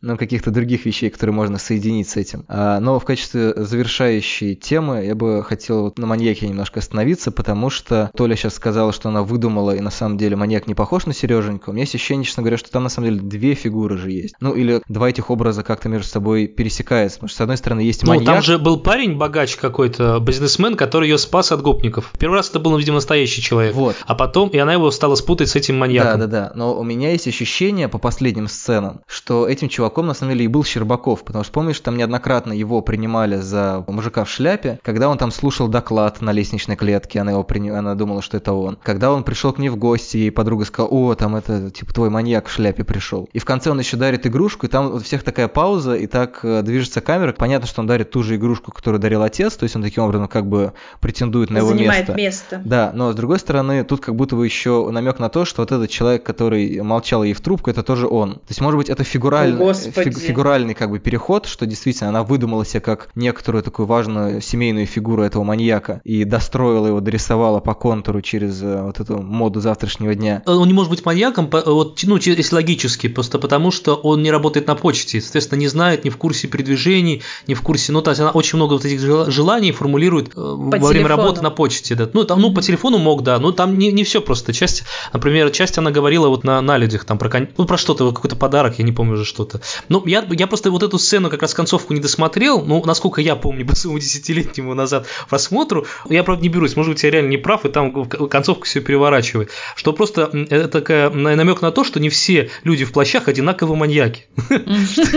[0.00, 2.44] но каких-то других вещей, которые можно соединить с этим.
[2.48, 8.10] А, но в качестве завершающей темы я бы хотел на маньяке немножко остановиться, потому что
[8.16, 11.70] Толя сейчас сказала, что она выдумала, и на самом деле маньяк не похож на Сереженьку.
[11.70, 14.34] У меня есть ощущение, честно говоря, что там на самом деле две фигуры же есть.
[14.40, 17.18] Ну, или два этих образа как-то между собой пересекаются.
[17.18, 18.26] Потому что, с одной стороны, есть ну, маньяк.
[18.26, 22.12] там же был парень, богач какой-то, бизнесмен, который ее спас от гопников.
[22.18, 23.74] Первый раз это был, видимо, настоящий человек.
[23.74, 23.96] Вот.
[24.06, 26.20] А потом, и она его стала спутать с этим маньяком.
[26.20, 26.52] Да, да, да.
[26.54, 30.48] Но у меня есть ощущение по последним сценам, что этим чуваком на самом деле и
[30.48, 31.24] был Щербаков.
[31.24, 35.68] Потому что помнишь, там неоднократно его принимали за мужика в шляпе, когда он там слушал
[35.68, 37.78] доклад на лестничной клетке, она его приня...
[37.78, 38.78] она думала, что это он.
[38.82, 42.10] Когда он пришел к ней в гости, ей подруга сказала, о, там это, типа, твой
[42.10, 43.28] маньяк в шляпе пришел.
[43.32, 46.40] И в конце он еще дарит игрушку, и там у всех такая пауза, и так
[46.42, 47.32] э, движется камера.
[47.32, 50.28] Понятно, что он дарит ту же игрушку, которую дарил отец, то есть он таким образом
[50.28, 52.14] как бы претендует на его Занимает место.
[52.14, 52.62] место.
[52.64, 55.72] Да, но с другой стороны, тут как будто бы еще намек на то, что вот
[55.72, 58.34] этот человек, который молчал ей в трубку, это тоже он.
[58.34, 62.64] То есть, может быть, это фигуральный, фиг- фигуральный как бы переход, что действительно она выдумала
[62.64, 68.20] себе как некоторую такую важную семейную фигуру этого маньяка и достроила его, дорисовала по контуру
[68.22, 70.42] через э, вот эту моду завтрашнего дня.
[70.46, 74.30] Он не может быть маньяком, по- вот, ну, если логически, просто потому что он не
[74.30, 78.10] работает на почте, соответственно, не знает, не в курсе передвижений, не в курсе, ну, то
[78.10, 81.08] есть она очень много вот этих жел- желаний формулирует э, во время телефону.
[81.08, 82.08] работы на почте, да.
[82.12, 84.52] Ну, там, ну, по телефону мог, да, но там не, не все просто.
[84.52, 88.12] Часть, например, часть она говорила вот на, на людях, там, про, кон- ну, про что-то,
[88.12, 89.60] какой-то подарок, я не помню уже что-то.
[89.88, 93.34] Ну, я, я просто вот эту сцену, как раз концовку не досмотрел, ну, насколько я
[93.36, 97.36] помню, по своему десятилетнему назад просмотру, я, правда, не берусь, может быть, я реально не
[97.38, 102.08] прав, и там концовку все переворачивает, что просто это такая намек на то, что не
[102.08, 104.26] все люди в плащах одинаково маньяки,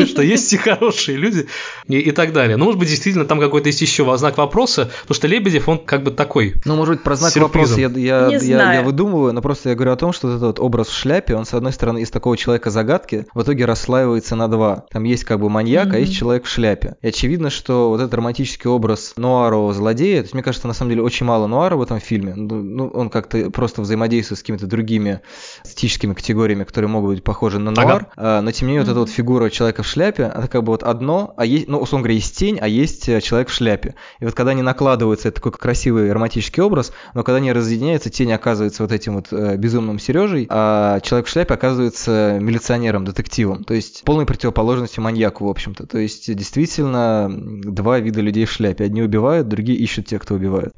[0.05, 1.47] что есть и хорошие люди
[1.87, 2.57] и так далее.
[2.57, 6.03] Ну, может быть, действительно, там какой-то есть еще знак вопроса, потому что Лебедев, он как
[6.03, 6.55] бы такой.
[6.65, 8.79] Ну, может быть, про знак вопроса я, я, Не я, знаю.
[8.79, 11.45] я выдумываю, но просто я говорю о том, что вот этот образ в шляпе, он,
[11.45, 14.85] с одной стороны, из такого человека загадки, в итоге расслаивается на два.
[14.91, 16.95] Там есть как бы маньяк, а есть человек в шляпе.
[17.01, 20.91] И очевидно, что вот этот романтический образ нуарового злодея, то есть мне кажется, на самом
[20.91, 22.33] деле очень мало нуара в этом фильме.
[22.35, 25.21] Ну, ну, он как-то просто взаимодействует с какими-то другими
[25.63, 28.07] эстетическими категориями, которые могут быть похожи на нуар.
[28.15, 30.71] А, но тем не менее, вот эта вот фигура человека в шляпе, она как бы
[30.71, 33.95] вот одно, а есть, ну, условно говоря, есть тень, а есть э, человек в шляпе.
[34.19, 38.31] И вот когда они накладываются, это такой красивый романтический образ, но когда они разъединяются, тень
[38.33, 43.63] оказывается вот этим вот э, безумным Сережей, а человек в шляпе оказывается милиционером, детективом.
[43.63, 45.87] То есть полной противоположностью маньяку, в общем-то.
[45.87, 48.85] То есть действительно два вида людей в шляпе.
[48.85, 50.73] Одни убивают, другие ищут тех, кто убивает.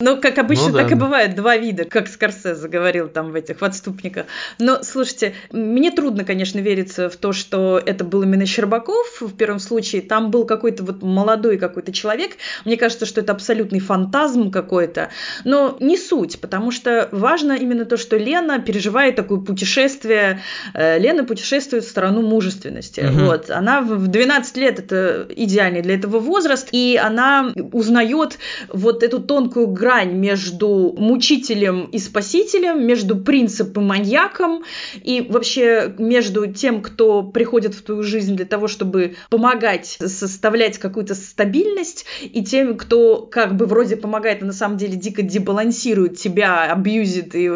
[0.00, 0.82] Ну, как обычно, Ну да.
[0.82, 1.34] так и бывает.
[1.34, 4.26] Два вида, как Скорсезе говорил там в этих в отступниках.
[4.58, 9.58] Но, слушайте, мне трудно, конечно, вериться в то, что это был именно Щербаков в первом
[9.58, 10.02] случае.
[10.02, 12.32] Там был какой-то вот молодой какой-то человек.
[12.64, 15.10] Мне кажется, что это абсолютный фантазм какой-то.
[15.44, 20.40] Но не суть, потому что важно именно то, что Лена переживает такое путешествие.
[20.74, 23.00] Э, Лена путешествует в страну мужественности.
[23.00, 23.26] Мгм.
[23.26, 23.50] Вот.
[23.50, 28.38] Она в в 12 лет, это идеальный для этого возраст, и она узнает
[28.68, 34.64] вот эту тонкую грань между мучителем и спасителем, между принципом и маньяком,
[35.02, 41.14] и вообще между тем, кто приходит в твою жизнь для того, чтобы помогать составлять какую-то
[41.14, 46.70] стабильность, и тем, кто как бы вроде помогает, а на самом деле дико дебалансирует тебя,
[46.70, 47.50] абьюзит и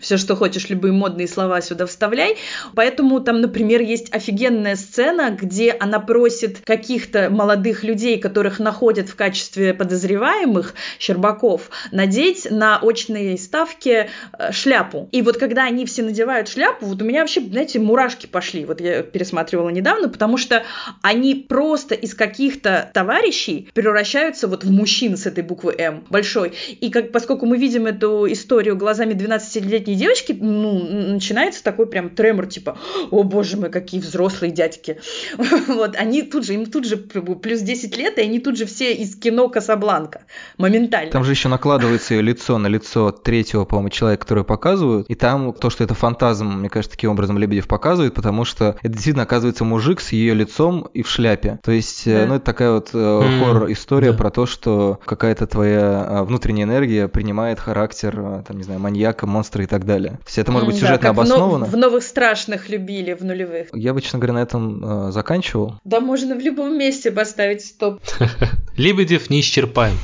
[0.00, 2.36] все, что хочешь, любые модные слова сюда вставляй.
[2.74, 9.16] Поэтому там, например, есть офигенная сцена, где она просит каких-то молодых людей, которых находят в
[9.16, 15.08] качестве подозреваемых, Щербаков, надеть на очные ставки э, шляпу.
[15.12, 18.64] И вот когда они все надевают шляпу, вот у меня вообще, знаете, мурашки пошли.
[18.64, 20.64] Вот я пересматривала недавно, потому что
[21.02, 26.52] они просто из каких-то товарищей превращаются вот в мужчин с этой буквы М большой.
[26.80, 32.46] И как, поскольку мы видим эту историю глазами 12-летней девочки, ну, начинается такой прям тремор,
[32.46, 32.78] типа,
[33.10, 35.00] о боже мой, какие взрослые дядьки.
[35.66, 38.94] Вот, они тут же, им тут же плюс 10 лет, и они тут же все
[38.94, 40.24] из кино Касабланка.
[40.58, 41.10] Моментально.
[41.10, 45.08] Там же еще накладывается ее лицо на лицо третьего, по-моему, человека, который показывают.
[45.08, 48.88] И там то, что это фантазм, мне кажется, таким образом Лебедев показывает, потому что это
[48.92, 51.58] действительно оказывается мужик с ее лицом и в шляпе.
[51.64, 52.26] То есть, э, Да.
[52.28, 54.18] ну, это такая вот э, М, хоррор-история да.
[54.18, 59.26] про то, что какая-то твоя э, внутренняя энергия принимает характер, э, там, не знаю, маньяка,
[59.26, 60.12] монстра и так далее.
[60.12, 61.66] То есть это может быть М, да, сюжетно как в но- обосновано.
[61.66, 63.68] В новых страшных любили в нулевых.
[63.72, 65.74] Я бы, честно говоря, на этом э, заканчивал.
[65.84, 68.00] Да можно в любом месте поставить стоп.
[68.76, 69.96] Лебедев неисчерпаем.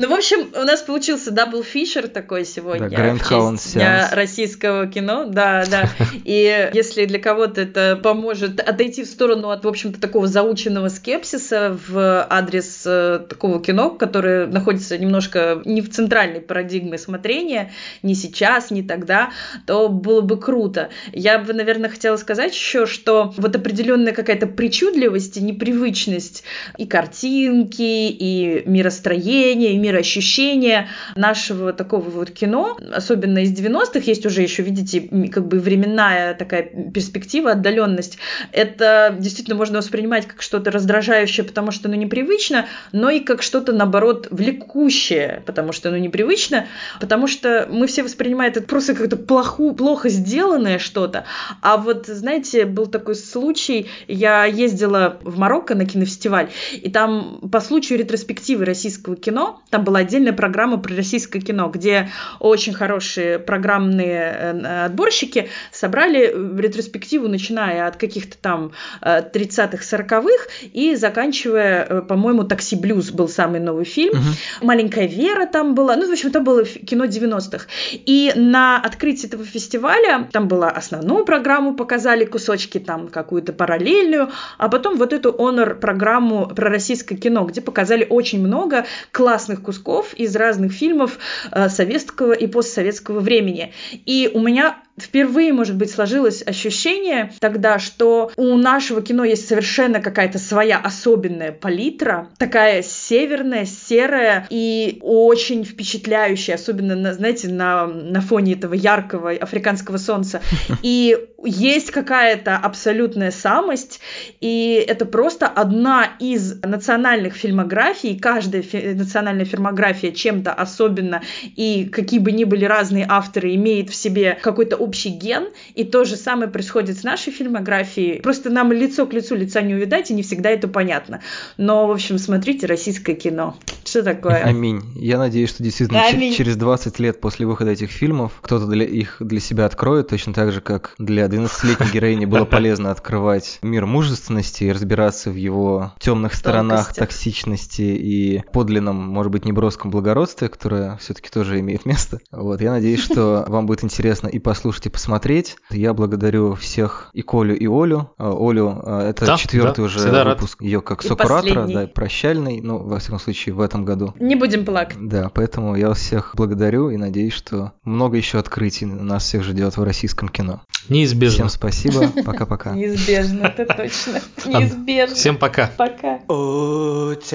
[0.00, 2.88] Ну, в общем, у нас получился double feature такой сегодня.
[2.88, 5.26] Да, в канун Дня российского кино.
[5.26, 5.88] Да, да.
[6.24, 11.78] И если для кого-то это поможет отойти в сторону от, в общем-то, такого заученного скепсиса
[11.86, 17.72] в адрес э, такого кино, которое находится немножко не в центральной парадигме смотрения,
[18.02, 19.30] ни сейчас, ни тогда,
[19.66, 20.90] то было бы круто.
[21.12, 26.44] Я бы, наверное, хотела сказать еще, что вот определенная какая-то причудливость и непривычность
[26.78, 34.42] и картинки, и миростроения, и мироощущения нашего такого вот кино, особенно из 90-х, есть уже
[34.42, 38.18] еще, видите, как бы временная такая перспектива, отдаленность.
[38.52, 43.72] Это действительно можно воспринимать как что-то раздражающее, потому что оно непривычно, но и как что-то,
[43.72, 46.66] наоборот, влекущее, потому что оно непривычно,
[47.00, 51.24] потому что мы все воспринимаем это просто как-то плохо, плохо сделанное что-то.
[51.60, 57.60] А вот, знаете, был такой случай, я ездила в Марокко на кинофестиваль, и там по
[57.60, 62.08] случаю ретроспективы российского кино, там была отдельная программа про российское кино, где
[62.38, 68.70] очень хорошие программные э, отборщики собрали ретроспективу, начиная от каких-то там
[69.02, 74.12] 30-х, э, 40-х и заканчивая, э, по-моему, «Такси Блюз» был самый новый фильм.
[74.12, 74.66] Угу.
[74.66, 75.96] «Маленькая Вера» там была.
[75.96, 77.66] Ну, в общем, это было кино 90-х.
[77.90, 84.68] И на открытии этого фестиваля там была основную программу, показали кусочки, там какую-то параллельную, а
[84.68, 90.72] потом вот эту honor-программу про российское кино, где показали очень много классных кусков из разных
[90.72, 91.18] фильмов
[91.50, 93.72] э, советского и постсоветского времени.
[94.06, 100.00] И у меня впервые, может быть, сложилось ощущение тогда, что у нашего кино есть совершенно
[100.00, 108.20] какая-то своя особенная палитра, такая северная, серая и очень впечатляющая, особенно, на, знаете, на, на
[108.20, 110.40] фоне этого яркого африканского солнца.
[110.82, 114.00] И есть какая-то абсолютная самость,
[114.40, 121.22] и это просто одна из национальных фильмографий, каждая фи- национальная фильмография чем-то особенно,
[121.56, 126.04] и какие бы ни были разные авторы, имеет в себе какой-то общий ген, и то
[126.04, 128.20] же самое происходит с нашей фильмографией.
[128.20, 131.20] Просто нам лицо к лицу лица не увидать, и не всегда это понятно.
[131.56, 133.56] Но, в общем, смотрите российское кино.
[133.84, 134.42] Что такое?
[134.42, 134.82] Аминь.
[134.96, 136.34] Я надеюсь, что действительно Аминь.
[136.34, 140.52] через 20 лет после выхода этих фильмов кто-то для их для себя откроет, точно так
[140.52, 146.34] же, как для 12-летней героини было полезно открывать мир мужественности и разбираться в его темных
[146.34, 152.20] сторонах, токсичности и подлинном, может быть, неброском благородстве, которое все-таки тоже имеет место.
[152.30, 155.56] Вот, я надеюсь, что вам будет интересно и послушать и посмотреть.
[155.70, 158.10] Я благодарю всех и Колю, и Олю.
[158.18, 162.78] А, Олю, а, это да, четвертый да, уже выпуск ее как сокуратора, да, прощальный, ну,
[162.78, 164.14] во всяком случае, в этом году.
[164.18, 164.96] Не будем плакать.
[165.00, 169.76] Да, поэтому я вас всех благодарю и надеюсь, что много еще открытий нас всех ждет
[169.76, 170.62] в российском кино.
[170.88, 171.46] Неизбежно.
[171.46, 172.08] Всем спасибо.
[172.24, 172.70] Пока-пока.
[172.74, 174.20] Неизбежно, это точно.
[174.44, 175.14] Неизбежно.
[175.14, 175.70] Всем пока.
[175.76, 176.18] Пока.
[176.28, 177.32] Утекай,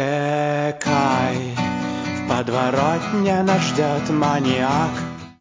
[2.23, 5.09] в подворотне нас ждет маньяк.